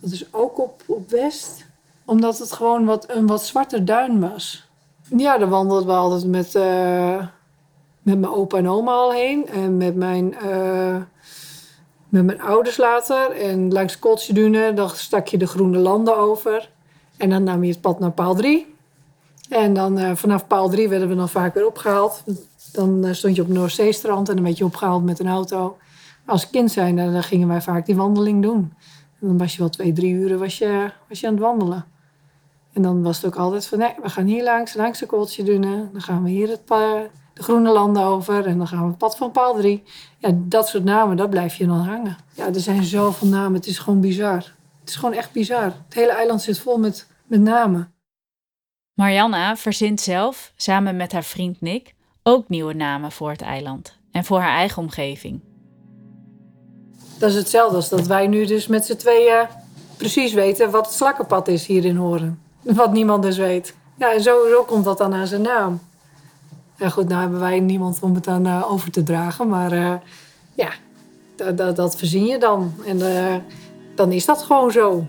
Dat 0.00 0.12
is 0.12 0.32
ook 0.32 0.58
op, 0.58 0.82
op 0.86 1.10
West. 1.10 1.64
Omdat 2.04 2.38
het 2.38 2.52
gewoon 2.52 2.84
wat, 2.84 3.10
een 3.10 3.26
wat 3.26 3.44
zwarter 3.44 3.84
duin 3.84 4.20
was. 4.20 4.70
Ja, 5.16 5.38
daar 5.38 5.48
wandelden 5.48 5.86
we 5.86 5.92
altijd 5.92 6.24
met, 6.26 6.54
eh, 6.54 7.26
met 8.02 8.18
mijn 8.18 8.32
opa 8.32 8.58
en 8.58 8.68
oma 8.68 8.92
al 8.92 9.12
heen. 9.12 9.48
En 9.48 9.76
met 9.76 9.96
mijn, 9.96 10.34
eh, 10.34 10.96
met 12.08 12.24
mijn 12.24 12.40
ouders 12.40 12.76
later. 12.76 13.30
En 13.30 13.72
langs 13.72 13.98
Kooltje-dune, 13.98 14.72
dan 14.74 14.90
stak 14.90 15.26
je 15.26 15.38
de 15.38 15.46
groene 15.46 15.78
landen 15.78 16.16
over. 16.16 16.70
En 17.16 17.30
dan 17.30 17.42
nam 17.42 17.64
je 17.64 17.70
het 17.70 17.80
pad 17.80 18.00
naar 18.00 18.12
paal 18.12 18.34
3. 18.34 18.74
En 19.48 19.74
dan 19.74 19.98
eh, 19.98 20.14
vanaf 20.14 20.46
paal 20.46 20.68
3 20.68 20.88
werden 20.88 21.08
we 21.08 21.14
dan 21.14 21.28
vaak 21.28 21.54
weer 21.54 21.66
opgehaald. 21.66 22.24
Dan 22.72 23.14
stond 23.14 23.36
je 23.36 23.42
op 23.42 23.48
Noordzeestrand 23.48 24.28
en 24.28 24.34
dan 24.34 24.44
werd 24.44 24.58
je 24.58 24.64
opgehaald 24.64 25.04
met 25.04 25.18
een 25.18 25.28
auto. 25.28 25.76
Als 26.26 26.50
kind 26.50 26.70
zijn, 26.70 26.96
dan 26.96 27.22
gingen 27.22 27.48
wij 27.48 27.62
vaak 27.62 27.86
die 27.86 27.96
wandeling 27.96 28.42
doen. 28.42 28.72
En 29.20 29.28
dan 29.28 29.38
was 29.38 29.52
je 29.52 29.58
wel 29.58 29.68
twee, 29.68 29.92
drie 29.92 30.14
uren 30.14 30.38
was 30.38 30.58
je, 30.58 30.90
was 31.08 31.20
je 31.20 31.26
aan 31.26 31.32
het 31.32 31.42
wandelen. 31.42 31.84
En 32.72 32.82
dan 32.82 33.02
was 33.02 33.16
het 33.16 33.26
ook 33.26 33.36
altijd 33.36 33.66
van, 33.66 33.78
nee, 33.78 33.94
we 34.02 34.08
gaan 34.08 34.26
hier 34.26 34.42
langs, 34.42 34.74
langs 34.74 34.98
de 34.98 35.06
Kooltjedunen. 35.06 35.88
Dan 35.92 36.00
gaan 36.02 36.22
we 36.22 36.30
hier 36.30 36.48
het 36.48 36.66
de 37.32 37.42
Groene 37.42 37.72
Landen 37.72 38.02
over 38.02 38.46
en 38.46 38.58
dan 38.58 38.68
gaan 38.68 38.82
we 38.82 38.88
het 38.88 38.98
pad 38.98 39.16
van 39.16 39.30
paal 39.30 39.54
3. 39.54 39.82
Ja, 40.18 40.30
dat 40.34 40.68
soort 40.68 40.84
namen, 40.84 41.16
dat 41.16 41.30
blijf 41.30 41.54
je 41.54 41.66
dan 41.66 41.80
hangen. 41.80 42.16
Ja, 42.34 42.46
er 42.46 42.60
zijn 42.60 42.84
zoveel 42.84 43.28
namen, 43.28 43.54
het 43.54 43.66
is 43.66 43.78
gewoon 43.78 44.00
bizar. 44.00 44.54
Het 44.80 44.88
is 44.88 44.96
gewoon 44.96 45.14
echt 45.14 45.32
bizar. 45.32 45.64
Het 45.64 45.94
hele 45.94 46.12
eiland 46.12 46.42
zit 46.42 46.58
vol 46.58 46.78
met, 46.78 47.06
met 47.26 47.40
namen. 47.40 47.92
Marianna 48.94 49.56
verzint 49.56 50.00
zelf, 50.00 50.52
samen 50.56 50.96
met 50.96 51.12
haar 51.12 51.24
vriend 51.24 51.60
Nick, 51.60 51.94
ook 52.22 52.48
nieuwe 52.48 52.74
namen 52.74 53.12
voor 53.12 53.30
het 53.30 53.42
eiland 53.42 53.98
en 54.10 54.24
voor 54.24 54.40
haar 54.40 54.56
eigen 54.56 54.82
omgeving. 54.82 55.40
Dat 57.18 57.30
is 57.30 57.36
hetzelfde 57.36 57.76
als 57.76 57.88
dat 57.88 58.06
wij 58.06 58.26
nu 58.26 58.46
dus 58.46 58.66
met 58.66 58.84
z'n 58.84 58.96
tweeën 58.96 59.46
precies 59.96 60.32
weten 60.32 60.70
wat 60.70 60.86
het 60.86 60.94
slakkenpad 60.94 61.48
is 61.48 61.66
hier 61.66 61.84
in 61.84 61.96
Horen. 61.96 62.42
Wat 62.62 62.92
niemand 62.92 63.22
dus 63.22 63.38
weet. 63.38 63.74
Ja, 63.94 64.12
en 64.12 64.22
zo, 64.22 64.48
zo 64.48 64.62
komt 64.62 64.84
dat 64.84 64.98
dan 64.98 65.14
aan 65.14 65.26
zijn 65.26 65.42
naam. 65.42 65.80
Ja 66.76 66.88
goed, 66.88 67.08
nou 67.08 67.20
hebben 67.20 67.40
wij 67.40 67.60
niemand 67.60 67.98
om 68.00 68.14
het 68.14 68.26
aan 68.26 68.46
eh, 68.46 68.72
over 68.72 68.90
te 68.90 69.02
dragen. 69.02 69.48
Maar 69.48 69.72
eh, 69.72 69.94
ja, 70.54 70.70
dat, 71.74 71.96
verzin 71.96 72.26
je 72.26 72.38
dan. 72.38 72.72
En 72.86 73.16
eh, 73.16 73.34
dan 73.94 74.12
is 74.12 74.24
dat 74.24 74.42
gewoon 74.42 74.72
zo. 74.72 75.04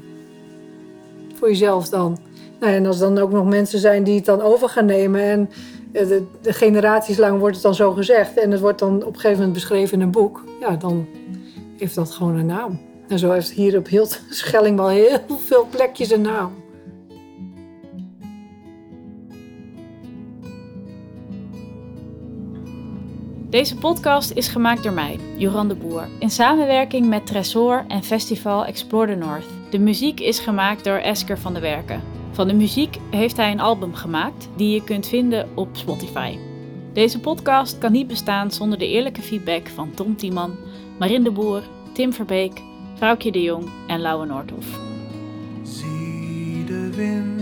Voor 1.35 1.47
jezelf 1.47 1.89
dan. 1.89 2.17
Nou, 2.59 2.73
en 2.73 2.85
als 2.85 2.99
dan 2.99 3.17
ook 3.17 3.31
nog 3.31 3.45
mensen 3.45 3.79
zijn 3.79 4.03
die 4.03 4.15
het 4.15 4.25
dan 4.25 4.41
over 4.41 4.69
gaan 4.69 4.85
nemen... 4.85 5.21
en 5.21 5.49
de, 5.91 6.25
generaties 6.41 7.17
lang 7.17 7.39
wordt 7.39 7.55
het 7.55 7.63
dan 7.63 7.75
zo 7.75 7.91
gezegd... 7.91 8.37
en 8.37 8.51
het 8.51 8.59
wordt 8.59 8.79
dan 8.79 8.95
op 8.95 9.07
een 9.07 9.13
gegeven 9.13 9.37
moment 9.37 9.53
beschreven 9.53 9.97
in 9.97 10.03
een 10.03 10.11
boek... 10.11 10.43
ja, 10.59 10.75
dan 10.75 11.07
heeft 11.77 11.95
dat 11.95 12.11
gewoon 12.11 12.35
een 12.35 12.45
naam. 12.45 12.79
En 13.07 13.19
zo 13.19 13.31
heeft 13.31 13.49
hier 13.49 13.77
op 13.77 13.87
heel 13.87 14.07
Schelling 14.29 14.77
wel 14.77 14.89
heel 14.89 15.19
veel 15.45 15.67
plekjes 15.69 16.11
een 16.11 16.21
naam. 16.21 16.62
Deze 23.53 23.75
podcast 23.75 24.31
is 24.31 24.47
gemaakt 24.47 24.83
door 24.83 24.93
mij, 24.93 25.19
Joran 25.37 25.67
de 25.67 25.75
Boer, 25.75 26.07
in 26.19 26.29
samenwerking 26.29 27.07
met 27.07 27.25
Tresor 27.25 27.85
en 27.87 28.03
Festival 28.03 28.65
Explore 28.65 29.07
the 29.07 29.15
North. 29.15 29.45
De 29.69 29.79
muziek 29.79 30.19
is 30.19 30.39
gemaakt 30.39 30.83
door 30.83 30.97
Esker 30.97 31.39
van 31.39 31.53
de 31.53 31.59
Werken. 31.59 32.01
Van 32.31 32.47
de 32.47 32.53
muziek 32.53 32.97
heeft 33.09 33.37
hij 33.37 33.51
een 33.51 33.59
album 33.59 33.93
gemaakt 33.93 34.49
die 34.55 34.73
je 34.73 34.83
kunt 34.83 35.07
vinden 35.07 35.49
op 35.55 35.67
Spotify. 35.71 36.37
Deze 36.93 37.19
podcast 37.19 37.77
kan 37.77 37.91
niet 37.91 38.07
bestaan 38.07 38.51
zonder 38.51 38.79
de 38.79 38.87
eerlijke 38.87 39.21
feedback 39.21 39.67
van 39.67 39.93
Tom 39.93 40.15
Tiemann, 40.15 40.57
Marin 40.99 41.23
de 41.23 41.31
Boer, 41.31 41.63
Tim 41.93 42.13
Verbeek, 42.13 42.61
Vrouwtje 42.95 43.31
de 43.31 43.41
Jong 43.41 43.69
en 43.87 43.99
Lauwe 43.99 44.25
Noordhoff. 44.25 44.79
Zie 45.63 46.63
de 46.65 46.89
wind 46.95 47.32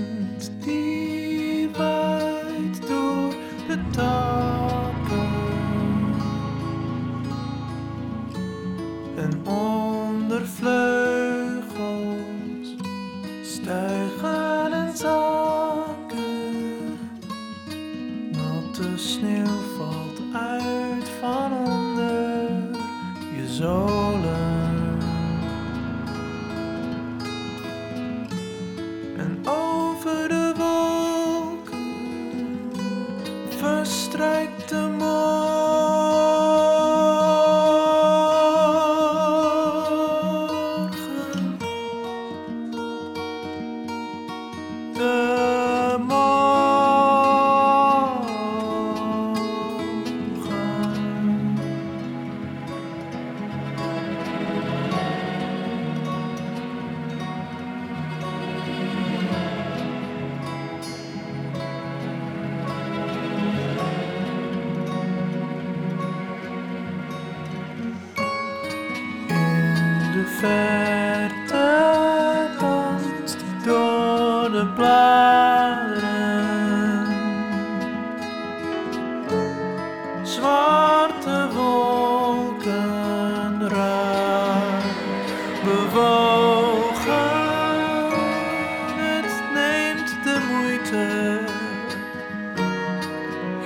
De 45.02 45.41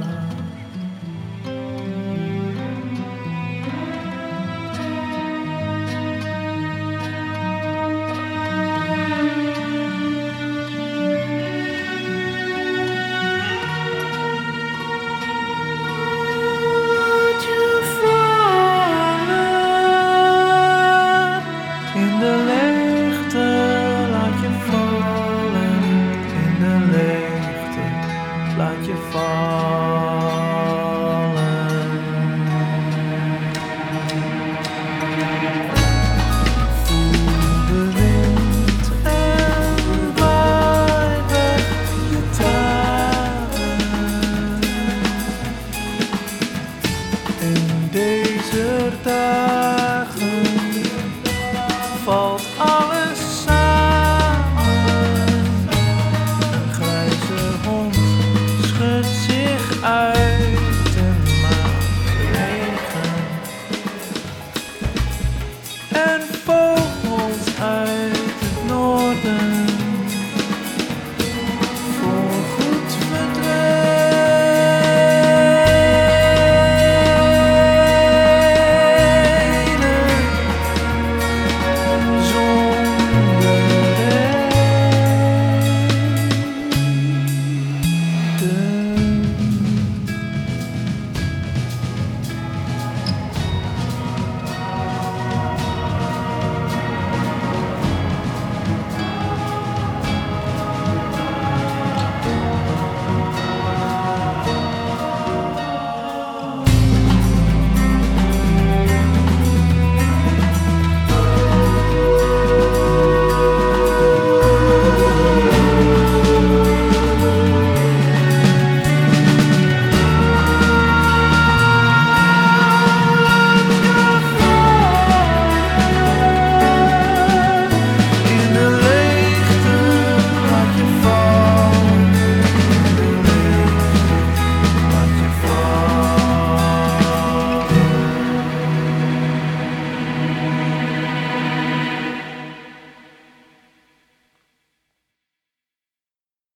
In 48.89 48.95
deze 49.03 49.09
dag 49.09 49.58